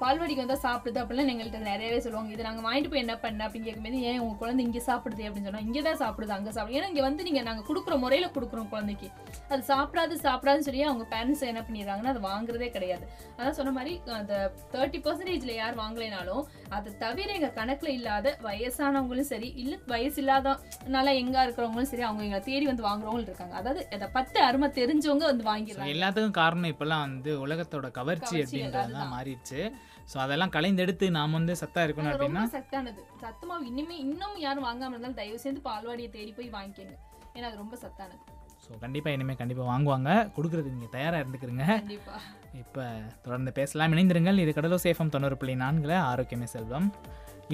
[0.00, 2.30] பால்வாடிக்கு வந்தா சாப்பிடுது அப்படிலாம் எங்கள்கிட்ட நிறையவே சொல்லுவாங்க.
[2.34, 3.40] இது நாங்க வாங்கிட்டு போய் என்ன பண்ண?
[3.46, 5.22] அப்படின்னு கேட்கும்போது ஏன் உங்க குழந்தை இங்க சாப்பிடுது?
[5.28, 8.68] அப்படின்னு சொன்னா இங்க தான் சாப்பிடுது அங்க சாப்பிடுது ஏன்னா இங்க வந்து நீங்க நாங்க கொடுக்குற முறையில கொடுக்குறோம்
[8.74, 9.08] குழந்தைக்கு.
[9.52, 13.04] அது சாப்பிடாது சாப்பிடாதுன்னு சொல்லி அவங்க பேரண்ட்ஸ் என்ன பண்ணிடுறாங்கன்னா அது வாங்குறதே கிடையாது.
[13.38, 14.34] அதான் சொன்ன மாதிரி அந்த
[14.74, 16.44] தேர்ட்டி பர்சன்டேஜ்ல யார் வாங்கலைனாலும்
[16.76, 20.56] அதை தவிர எங்க கணக்குல இல்லாத வயசானவங்களும் சரி இல்ல வயசு இல்லாத
[20.96, 23.54] நல்லா எங்கா இருக்கிறவங்களும் சரி அவங்க எங்களை தேடி வந்து வாங்குறவங்களும் இருக்காங்க.
[23.62, 25.92] அதாவது அதை பத்து அருமை தெரிஞ்சவங்க வந்து வாங்கிடுறாங்க.
[25.96, 29.14] எல்லாத்துக்கும் காரணம் இப்பெல்லாம் வந்து உலகத்தோட கவர்ச்சி கவர்ச்சி, அப்படின்றதுதான்
[29.54, 29.64] மாறிடுச்சு
[30.12, 33.02] ஸோ அதெல்லாம் கலைந்தெடுத்து நாம் வந்து சத்தா இருக்கணும் அப்படின்னா சத்தானது.
[33.22, 36.94] சத்துமாவு இனிமே இன்னும் யாரும் வாங்காம இருந்தாலும் தயவு செய்து பால்வாடியை தேடி போய் வாங்கிக்கோங்க.
[37.36, 38.22] ஏன்னா அது ரொம்ப சத்தானது.
[38.64, 40.10] ஸோ கண்டிப்பாக இனிமேல் கண்டிப்பாக வாங்குவாங்க.
[40.36, 41.64] கொடுக்குறதுக்கு நீங்கள் தயாராக இருந்துக்கிறீங்க.
[41.80, 42.16] கண்டிப்பா.
[42.62, 42.84] இப்போ
[43.24, 43.92] தொடர்ந்து பேசலாம்.
[43.94, 44.40] இணைந்திருங்கள்.
[44.44, 46.88] இது கடலோ சேஃபம் தொண்ணூறு புள்ளி நான்கில் ஆரோக்கியமே செல்வம்.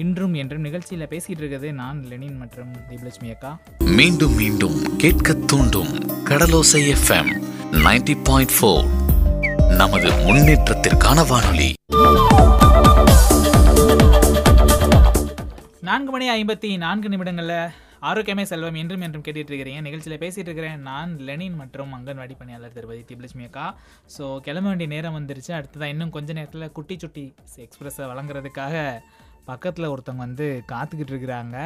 [0.03, 3.51] இன்றும் என்றும் நிகழ்ச்சியில் பேசிகிட்டு இருக்கிறது நான் லெனின் மற்றும் தீபலட்சுமி அக்கா.
[3.99, 5.91] மீண்டும் மீண்டும் கேட்க தூண்டும்
[6.29, 7.31] கடலோசை எஃப்எம்
[7.79, 8.87] 90.4 பாயிண்ட் ஃபோர்
[9.79, 11.69] நமது முன்னேற்றத்திற்கான வானொலி.
[15.87, 17.55] நான்கு மணி ஐம்பத்தி நான்கு நிமிடங்களில்
[18.09, 23.01] ஆரோக்கியமே செல்வம் என்றும் என்றும் கேட்டுட்டு இருக்கிறீங்க நிகழ்ச்சியில் பேசிகிட்டு இருக்கிறேன் நான் லெனின் மற்றும் அங்கன்வாடி பணியாளர் திருபதி
[23.09, 23.65] திப்லட்சுமி அக்கா.
[24.15, 25.51] ஸோ கிளம்ப வேண்டிய நேரம் வந்துருச்சு.
[25.59, 27.25] அடுத்ததான் இன்னும் கொஞ்ச நேரத்தில் குட்டி சுட்டி
[27.65, 28.75] எக்ஸ்பிரஸை வழங்குறதுக்காக
[29.51, 31.57] பக்கத்தில் ஒருத்தவங்க வந்து காத்துக்கிட்டு இருக்கிறாங்க.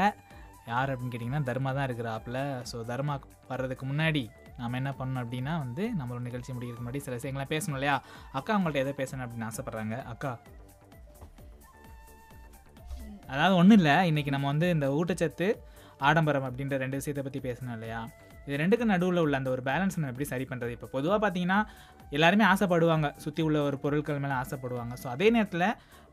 [0.73, 2.39] யார் அப்படின்னு கேட்டிங்கன்னா தர்மா தான் இருக்கிறாப்புல.
[2.71, 3.15] ஸோ தர்மா
[3.51, 4.23] வர்றதுக்கு முன்னாடி
[4.59, 7.95] நம்ம என்ன பண்ணணும் அப்படின்னா வந்து நம்மளோட நிகழ்ச்சி முடிக்கிறதுக்கு முன்னாடி சில விஷயங்கள்லாம் பேசணும் இல்லையா?
[8.39, 9.97] அக்கா அவங்கள்ட்ட எதை பேசணும் அப்படின்னு ஆசைப்பட்றாங்க?
[10.13, 10.31] அக்கா.
[13.33, 13.95] அதாவது ஒன்றும் இல்லை.
[14.11, 15.47] இன்றைக்கி நம்ம வந்து இந்த ஊட்டச்சத்து
[16.07, 17.99] ஆடம்பரம் அப்படின்ற ரெண்டு விஷயத்தை பற்றி பேசணும் இல்லையா?
[18.47, 21.59] இது ரெண்டுக்கும் நடுவில் உள்ள அந்த ஒரு பேலன்ஸ் நம்ம எப்படி சரி பண்ணுறது இப்போ பொதுவாக பார்த்தீங்கன்னா
[22.15, 23.07] எல்லாருமே ஆசைப்படுவாங்க.
[23.23, 24.93] சுற்றி உள்ள ஒரு பொருட்கள் மேலே ஆசைப்படுவாங்க.
[25.03, 25.67] ஸோ அதே நேரத்தில்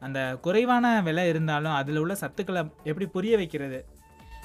[0.07, 3.81] அந்த குறைவான விலை இருந்தாலும் அதில் உள்ள சத்துக்களை எப்படி புரிய வைக்கிறது?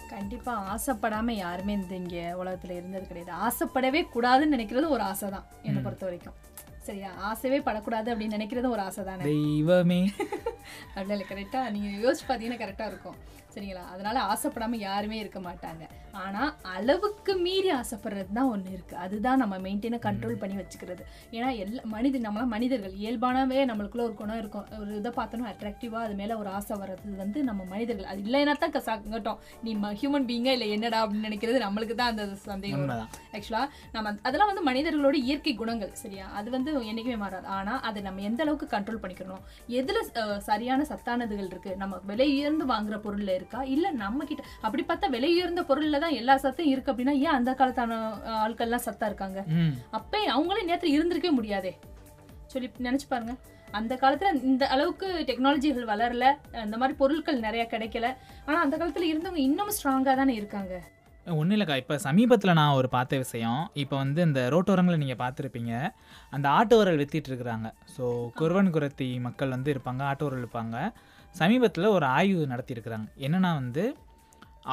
[0.10, 3.32] கண்டிப்பா ஆசைப்படாம யாருமே இந்த இங்க உலகத்துல இருந்தது கிடையாது.
[3.46, 6.36] ஆசைப்படவே கூடாதுன்னு நினைக்கிறது ஒரு ஆசை தான் என்னை பொறுத்த வரைக்கும்.
[6.84, 7.10] சரியா?
[7.30, 10.00] ஆசைவே படக்கூடாது அப்படின்னு நினைக்கிறது ஒரு ஆசை தானே தெய்வமே.
[10.96, 13.18] அப்படில இல்லை கரெக்டாக நீங்கள் யோசிச்சு பார்த்தீங்கன்னா கரெக்டாக இருக்கும்.
[13.58, 15.84] சரிங்களா அதனால ஆசைப்படாம யாருமே இருக்க மாட்டாங்க.
[16.24, 21.04] ஆனால் அளவுக்கு மீறி ஆசைப்படுறது தான் ஒன்று இருக்குது அதுதான் நம்ம மெயின்டைனை கண்ட்ரோல் பண்ணி வச்சுக்கிறது.
[21.36, 22.94] ஏன்னா எல்லா மனித நம்மளாம் மனிதர்கள்.
[23.02, 24.66] இயல்பானவே நம்மளுக்குள்ள ஒரு குணம் இருக்கும்.
[24.82, 28.10] ஒரு இதை பார்த்தோன்னா அட்ராக்டிவாக அது மேலே ஒரு ஆசை வர்றது வந்து நம்ம மனிதர்கள்.
[28.12, 32.94] அது இல்லைன்னா தான் சங்கட்டம் நீ ஹியூமன் பீயிங்கா இல்லை என்னடா அப்படின்னு நினைக்கிறது நம்மளுக்கு தான் அந்த சந்தேகம்
[33.38, 36.26] ஆக்சுவலாக நம்ம அதெல்லாம் வந்து மனிதர்களோட இயற்கை குணங்கள் சரியா?
[36.40, 37.48] அது வந்து என்றைக்குமே மாறாது.
[37.58, 39.44] ஆனால் அதை நம்ம எந்த அளவுக்கு கண்ட்ரோல் பண்ணிக்கிறோம்?
[39.80, 40.02] எதில்
[40.50, 41.72] சரியான சத்தானதுகள் இருக்கு?
[41.84, 43.62] நம்ம விலை உயர்ந்து வாங்குற பொருள்ல இருக்கா?
[43.74, 47.52] இல்லை நம்ம கிட்ட அப்படி பார்த்தா விலை உயர்ந்த பொருள்ல தான் எல்லா சத்தும் இருக்கு அப்படின்னா ஏன் அந்த
[47.54, 48.00] காலத்தான
[48.46, 49.40] ஆட்கள்லாம் சத்தா இருக்காங்க?
[49.60, 49.74] ம்.
[50.00, 51.72] அப்பே அவங்களே நேரத்தில் இருந்திருக்கவே முடியாதே.
[52.54, 53.34] சொல்லி நினைச்சு பாருங்க.
[53.78, 56.26] அந்த காலத்துல இந்த அளவுக்கு டெக்னாலஜிகள் வளரல
[56.64, 58.10] அந்த மாதிரி பொருட்கள் நிறைய கிடைக்கல.
[58.46, 60.76] ஆனா அந்த காலத்துல இருந்தவங்க இன்னும் ஸ்ட்ராங்கா தானே இருக்காங்க.
[61.40, 61.76] ஒன்றும் இல்லைக்கா.
[61.82, 63.62] இப்போ சமீபத்தில் நான் ஒரு பார்த்த விஷயம்.
[63.84, 65.74] இப்போ வந்து இந்த ரோட்டோரங்களை நீங்கள் பார்த்துருப்பீங்க.
[66.36, 67.68] அந்த ஆட்டு உரல் வித்திட்டு இருக்கிறாங்க.
[67.96, 68.04] ஸோ
[68.40, 70.78] குருவன் குரத்தி மக்கள் வந்து இருப்பாங்க ஆட்டு உரல் இருப்பாங்க
[71.40, 73.08] சமீபத்தில் ஒரு ஆய்வு நடத்தியிருக்கிறாங்க.
[73.26, 73.84] என்னென்னா வந்து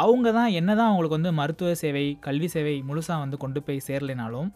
[0.02, 4.48] அவங்க தான் என்ன தான் அவங்களுக்கு வந்து மருத்துவ சேவை கல்வி சேவை முழுசாக வந்து கொண்டு போய் சேரலைனாலும்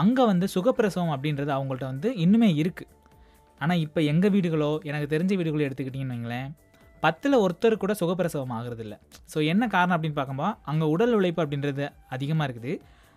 [0.00, 2.90] அங்கே வந்து சுகப்பிரசவம் அப்படின்றது அவங்கள்ட்ட வந்து இன்னுமே இருக்குது
[3.60, 6.48] ஆனால் இப்போ எங்கள் வீடுகளோ எனக்கு தெரிஞ்ச வீடுகளோ எடுத்துக்கிட்டிங்கன்னு வைங்களேன்
[7.02, 8.96] பத்தில் ஒருத்தர் கூட சுகப்பிரசவம் ஆகிறது இல்லை
[9.32, 12.72] ஸோ என்ன காரணம் அப்படின்னு பார்க்கும்போது அங்கே உடல் உழைப்பு அப்படின்றது அதிகமாக இருக்குது.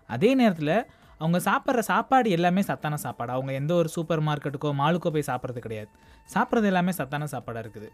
[0.10, 0.76] அதே நேரத்தில்
[1.24, 3.32] அவங்க சாப்பிட்ற சாப்பாடு எல்லாமே சத்தான சாப்பாடு.
[3.38, 5.92] அவங்க எந்த ஒரு சூப்பர் மார்க்கெட்டுக்கோ மாலுக்கோ போய் சாப்பிட்றது கிடையாது.
[6.34, 7.90] சாப்பிட்றது எல்லாமே சத்தான சாப்பாடாக இருக்குது.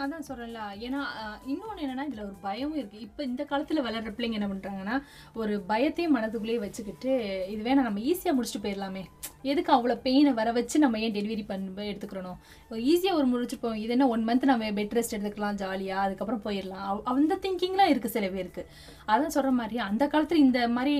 [0.00, 1.00] அதான் சொல்கிறேன்ல ஏன்னா
[1.46, 5.02] இன்னொன்று என்னன்னா இதில் ஒரு பயமும் இருக்குது இப்போ இந்த காலத்தில் வளர்கிற பிள்ளைங்க என்ன பண்ணுறாங்கன்னா
[5.34, 7.10] ஒரு பயத்தையும் மனதுக்குள்ளேயே வச்சுக்கிட்டு
[7.50, 9.02] இது வேணா நம்ம ஈஸியாக முடிச்சுட்டு போயிடலாமே.
[9.42, 12.38] எதுக்கு அவ்வளோ பெயினை வர வச்சு நம்ம ஏன் டெலிவரி பண்ண எடுத்துக்கிறணும்?
[12.70, 16.84] ஈஸியாக ஒரு முடிச்சுப்போம் இது என்ன ஒன் மந்த் நம்ம பெட் ரெஸ்ட் எடுத்துக்கலாம் ஜாலியாக அதுக்கப்புறம் போயிடலாம்.
[16.90, 18.66] அவ்- அந்த திங்கிங்லாம் இருக்குது சில பேருக்கு.
[19.08, 20.94] அதான் சொல்கிற மாதிரி அந்த காலத்தில் இந்த மாதிரி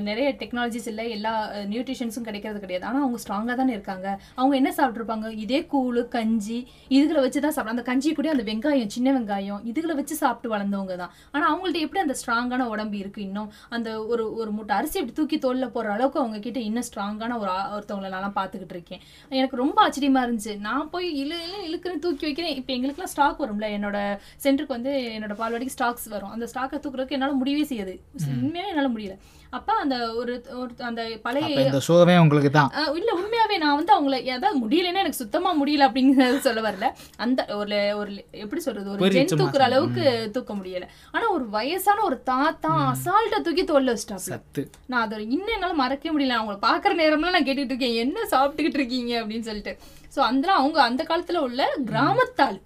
[0.00, 1.32] நிறைய டெக்னாலஜிஸ் இல்லை எல்லா
[1.72, 2.86] நியூட்ரிஷன்ஸும் கிடைக்கிறது கிடையாது.
[2.86, 4.08] ஆனால் அவங்க ஸ்ட்ராங்காக தானே இருக்காங்க.
[4.34, 8.90] அவங்க என்ன சாப்பிட்ருப்பாங்க இதே கூழ் கஞ்சி இதுகளை வச்சு தான் சாப்பிட்றாங்க அந்த கஞ்சி கூட அந்த வெங்காயம்
[8.96, 11.12] சின்ன வெங்காயம் இதுகளை வச்சு சாப்பிட்டு வளர்ந்தவங்க தான்.
[11.30, 13.48] ஆனால் அவங்கள்ட்ட எப்படி அந்த ஸ்ட்ராங்கான உடம்பு இருக்கு இன்னும்?
[13.76, 17.50] அந்த ஒரு ஒரு மூட்டை அரிசி எப்படி தூக்கி தோல்ல போடுற அளவுக்கு அவங்க கிட்ட இன்னும் ஸ்ட்ராங்கான ஒரு
[17.76, 19.02] ஒருத்தவங்களை நான் பார்த்துக்கிட்டு இருக்கேன்.
[19.38, 20.54] எனக்கு ரொம்ப ஆச்சரியமா இருந்துச்சு.
[20.68, 22.54] நான் போய் இழு இழு இழுக்கிறேன் தூக்கி வைக்கிறேன்.
[22.60, 23.68] இப்போ எங்களுக்குலாம் ஸ்டாக் வரும்ல.
[23.78, 23.96] என்னோட
[24.44, 26.32] சென்டருக்கு வந்து என்னோட பால்வாடிக்கு ஸ்டாக்ஸ் வரும்.
[26.36, 27.96] அந்த ஸ்டாக்கை தூக்குறதுக்கு என்னால் முடியவே செய்யாது.
[28.44, 29.16] உண்மையாக என்னால் முடியல.
[29.50, 32.70] அப்போ அந்த ஒரு ஒரு அந்த பழைய இந்த ஷோவே உங்களுக்கு தான்.
[32.98, 36.88] இல்ல உண்மையாவே நான் வந்து அவங்கள ஏதாவது முடியலன்னா எனக்கு சுத்தமா முடியல அப்படிங்கறது சொல்ல வரல.
[37.16, 38.10] அந்த ஒரு ஒரு
[38.42, 40.04] எப்படி சொல்றது ஒரு ஜென் தூக்குற அளவுக்கு
[40.36, 40.86] தூக்க முடியல.
[41.10, 46.38] ஆனா ஒரு வயசான ஒரு தாத்தா அசால்ட்டா தூக்கி தோல்ல வச்சிட்டாப்ல நான் அதை இன்னும் என்னால மறக்கவே முடியல.
[46.40, 47.98] அவங்கள பாக்குற நேரம்லாம் நான் கேட்டுட்டு இருக்கேன்.
[48.04, 49.14] என்ன சாப்பிட்டுக்கிட்டு இருக்கீங்க?
[49.22, 49.74] அப்படின்னு சொல்லிட்டு.
[50.16, 52.58] சோ அந்த அவங்க அந்த காலத்துல உள்ள கிராமத்தாள்.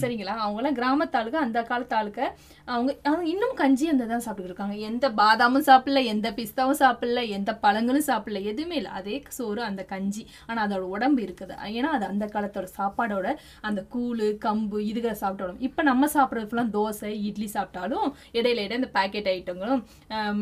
[0.00, 0.34] சரிங்களா?
[0.44, 6.00] அவங்களாம் கிராமத்தாளுக்கு அந்த காலத்து அவங்க அவங்க இன்னும் கஞ்சி அந்த தான் சாப்பிட்டு இருக்காங்க எந்த பாதாமும் சாப்பிடல
[6.12, 8.92] எந்த பிஸ்தாவும் சாப்பிடல எந்த பழங்களும் சாப்பிடல எதுவுமே இல்லை.
[9.00, 10.22] அதே சோறு அந்த கஞ்சி.
[10.48, 11.54] ஆனால் அதோட உடம்பு இருக்குது.
[11.78, 13.28] ஏன்னா அது அந்த காலத்தோட சாப்பாடோட
[13.68, 18.90] அந்த கூழ் கம்பு இதுகளை சாப்பிட்டோம் இப்போ நம்ம சாப்பிட்றது ஃபுல்லாக தோசை இட்லி சாப்பிட்டாலும் இடையில இடையில இந்த
[18.98, 19.82] பேக்கெட் ஐட்டங்களும்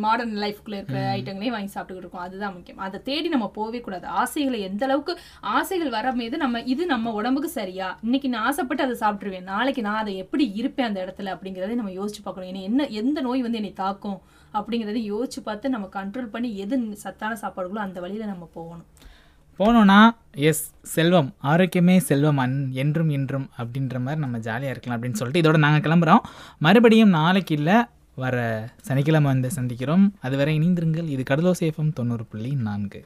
[0.04, 2.26] மாடர்ன் லைஃப்குள்ளே இருக்கிற ஐட்டங்களையும் வாங்கி சாப்பிட்டுக்கிட்டு இருக்கோம்.
[2.28, 2.82] அதுதான் முக்கியம்.
[2.86, 4.06] அதை தேடி நம்ம போகவே கூடாது.
[4.22, 5.14] ஆசைகளை எந்த அளவுக்கு
[5.58, 7.90] ஆசைகள் வர மீது நம்ம இது நம்ம உடம்புக்கு சரியா?
[8.06, 9.48] இன்னைக்கு நான் ஆசைப்பட்டு அதை சாப்பிட்டுருவேன்.
[9.52, 12.50] நாளைக்கு நான் அதை எப்படி இருப்பேன் அந்த இடத்துல அப்படிங்கிறதை நம்ம யோசிச்சு பார்க்கணும்.
[12.52, 14.18] ஏன்னா என்ன எந்த நோய் வந்து என்னை தாக்கும்
[14.58, 18.88] அப்படிங்கிறத யோசிச்சு பார்த்து நம்ம கண்ட்ரோல் பண்ணி எது சத்தான சாப்பாடுகளோ அந்த வழியில் நம்ம போகணும்.
[19.58, 19.98] போனோன்னா
[20.48, 20.62] எஸ்
[20.94, 25.84] செல்வம் ஆரோக்கியமே செல்வம் அன் என்றும் இன்றும் அப்படின்ற மாதிரி நம்ம ஜாலியாக இருக்கலாம் அப்படின்னு சொல்லிட்டு இதோட நாங்கள்
[25.86, 26.24] கிளம்புறோம்.
[26.66, 27.76] மறுபடியும் நாளைக்கு இல்லை
[28.24, 28.36] வர
[28.88, 30.04] சனிக்கிழமை வந்து சந்திக்கிறோம்.
[30.26, 31.08] அதுவரை இணைந்திருங்கள்.
[31.14, 33.00] இது கடலோசேஃபம் தொண்ணூறு புள்ளி நான்கு.